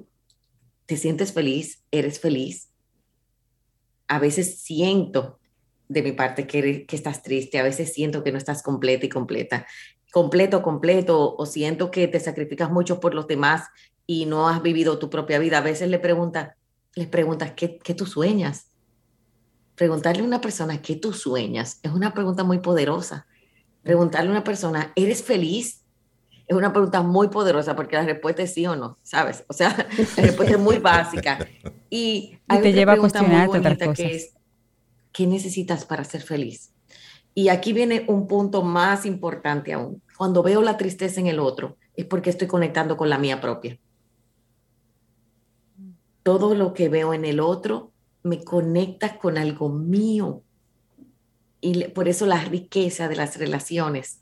[0.88, 1.84] ¿Te sientes feliz?
[1.92, 2.72] ¿Eres feliz?
[4.08, 5.40] A veces siento
[5.88, 9.10] de mi parte que, que estás triste, a veces siento que no estás completa y
[9.10, 9.68] completa,
[10.12, 13.68] completo, completo, o siento que te sacrificas mucho por los demás
[14.08, 15.60] y no has vivido tu propia vida.
[15.60, 16.56] A veces le preguntas,
[16.96, 18.69] les preguntas, ¿qué, qué tú sueñas?
[19.80, 23.26] Preguntarle a una persona qué tú sueñas es una pregunta muy poderosa,
[23.82, 25.86] Preguntarle a una persona, ¿eres feliz?
[26.48, 29.46] Es una pregunta muy poderosa porque la respuesta es sí o no, ¿sabes?
[29.48, 29.70] O sea,
[30.18, 31.48] la respuesta es muy básica.
[31.90, 33.96] Y, te lleva a cuestionarte otras cosas.
[33.96, 34.34] Que es,
[35.14, 36.74] ¿qué necesitas para ser feliz?
[37.34, 40.02] Y aquí viene un punto más importante aún.
[40.18, 43.80] Cuando veo la tristeza en el otro, es porque estoy conectando con la mía propia.
[46.22, 47.89] Todo lo que veo en el otro
[48.24, 50.44] me conecta con algo mío.
[51.62, 54.22] Y por eso la riqueza de las relaciones.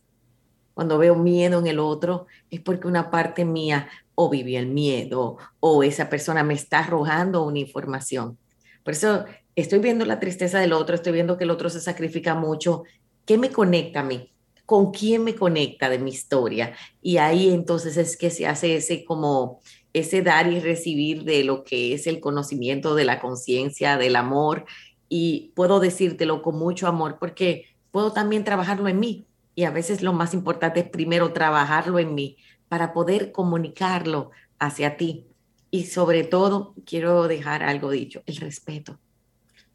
[0.73, 5.37] Cuando veo miedo en el otro, es porque una parte mía o vivió el miedo
[5.59, 8.37] o esa persona me está arrojando una información.
[8.83, 9.25] Por eso
[9.55, 12.83] estoy viendo la tristeza del otro, estoy viendo que el otro se sacrifica mucho.
[13.25, 14.31] ¿Qué me conecta a mí?
[14.65, 16.73] ¿Con quién me conecta de mi historia?
[17.01, 19.61] Y ahí entonces es que se hace ese como
[19.99, 24.65] ese dar y recibir de lo que es el conocimiento de la conciencia, del amor.
[25.09, 29.25] Y puedo decírtelo con mucho amor porque puedo también trabajarlo en mí.
[29.55, 32.37] Y a veces lo más importante es primero trabajarlo en mí
[32.67, 35.25] para poder comunicarlo hacia ti.
[35.71, 38.99] Y sobre todo, quiero dejar algo dicho, el respeto.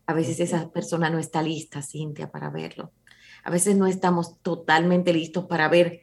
[0.07, 2.93] A veces esa persona no está lista, Cintia, para verlo.
[3.45, 6.02] A veces no estamos totalmente listos para ver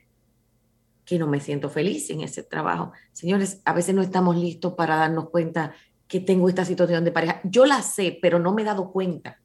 [1.10, 2.91] que no me siento feliz en ese trabajo.
[3.14, 5.73] Señores, a veces no estamos listos para darnos cuenta
[6.07, 7.41] que tengo esta situación de pareja.
[7.44, 9.40] Yo la sé, pero no me he dado cuenta.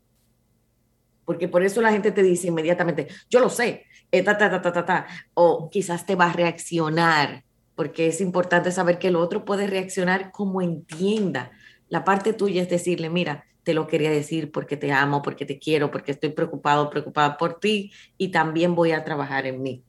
[1.25, 4.85] Porque por eso la gente te dice inmediatamente, yo lo sé, eh, ta, ta, ta,
[4.85, 9.67] ta, o quizás te va a reaccionar, porque es importante saber que el otro puede
[9.67, 11.51] reaccionar como entienda.
[11.89, 15.59] La parte tuya es decirle, mira, te lo quería decir porque te amo, porque te
[15.59, 19.83] quiero, porque estoy preocupado, preocupada por ti y también voy a trabajar en mí.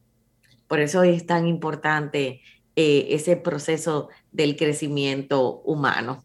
[0.67, 2.41] Por eso es tan importante
[2.75, 6.23] eh, ese proceso del crecimiento humano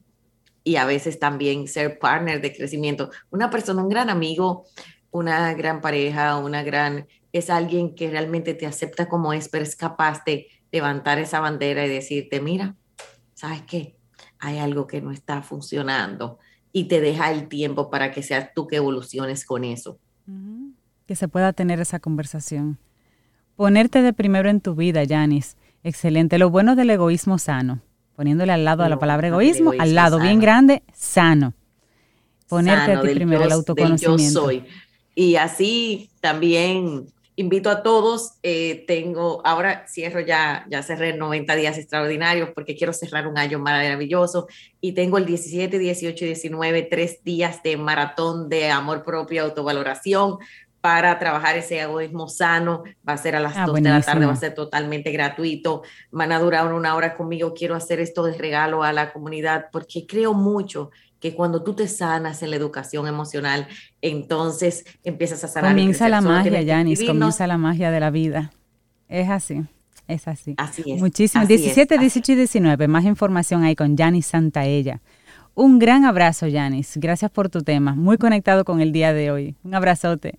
[0.64, 3.10] y a veces también ser partner de crecimiento.
[3.30, 4.64] Una persona, un gran amigo,
[5.10, 9.76] una gran pareja, una gran, es alguien que realmente te acepta como es, pero es
[9.76, 12.76] capaz de levantar esa bandera y decirte, mira,
[13.34, 13.96] ¿sabes qué?
[14.38, 16.38] Hay algo que no está funcionando
[16.72, 19.98] y te deja el tiempo para que seas tú que evoluciones con eso.
[21.06, 22.78] Que se pueda tener esa conversación.
[23.60, 25.58] Ponerte de primero en tu vida, Janis.
[25.84, 26.38] Excelente.
[26.38, 27.82] Lo bueno del egoísmo sano.
[28.16, 31.52] Poniéndole al lado a la palabra egoísmo, al lado bien grande, sano.
[32.48, 34.40] Ponerte a ti primero el autoconocimiento.
[34.40, 34.64] Yo soy.
[35.14, 37.04] Y así también
[37.36, 38.32] invito a todos.
[38.42, 43.58] Eh, tengo, ahora cierro ya, ya cerré 90 días extraordinarios porque quiero cerrar un año
[43.58, 44.48] maravilloso.
[44.80, 50.38] Y tengo el 17, 18 y 19, tres días de maratón de amor propio, autovaloración
[50.80, 52.84] para trabajar ese egoísmo sano.
[53.06, 55.82] Va a ser a las ah, 2 de la tarde, va a ser totalmente gratuito.
[56.10, 57.54] Van a durar una hora conmigo.
[57.54, 60.90] Quiero hacer esto de regalo a la comunidad porque creo mucho
[61.20, 63.68] que cuando tú te sanas en la educación emocional,
[64.00, 65.72] entonces empiezas a sanar.
[65.72, 68.52] Comienza la magia, Yanis, comienza la magia de la vida.
[69.08, 69.62] Es así.
[70.08, 70.54] Es así.
[70.56, 71.00] Así es.
[71.00, 71.44] Muchísimo.
[71.44, 72.88] 17, 18 y 19.
[72.88, 75.02] Más información ahí con Yanis Santaella.
[75.54, 76.96] Un gran abrazo, Yanis.
[76.96, 77.94] Gracias por tu tema.
[77.94, 79.56] Muy conectado con el día de hoy.
[79.62, 80.38] Un abrazote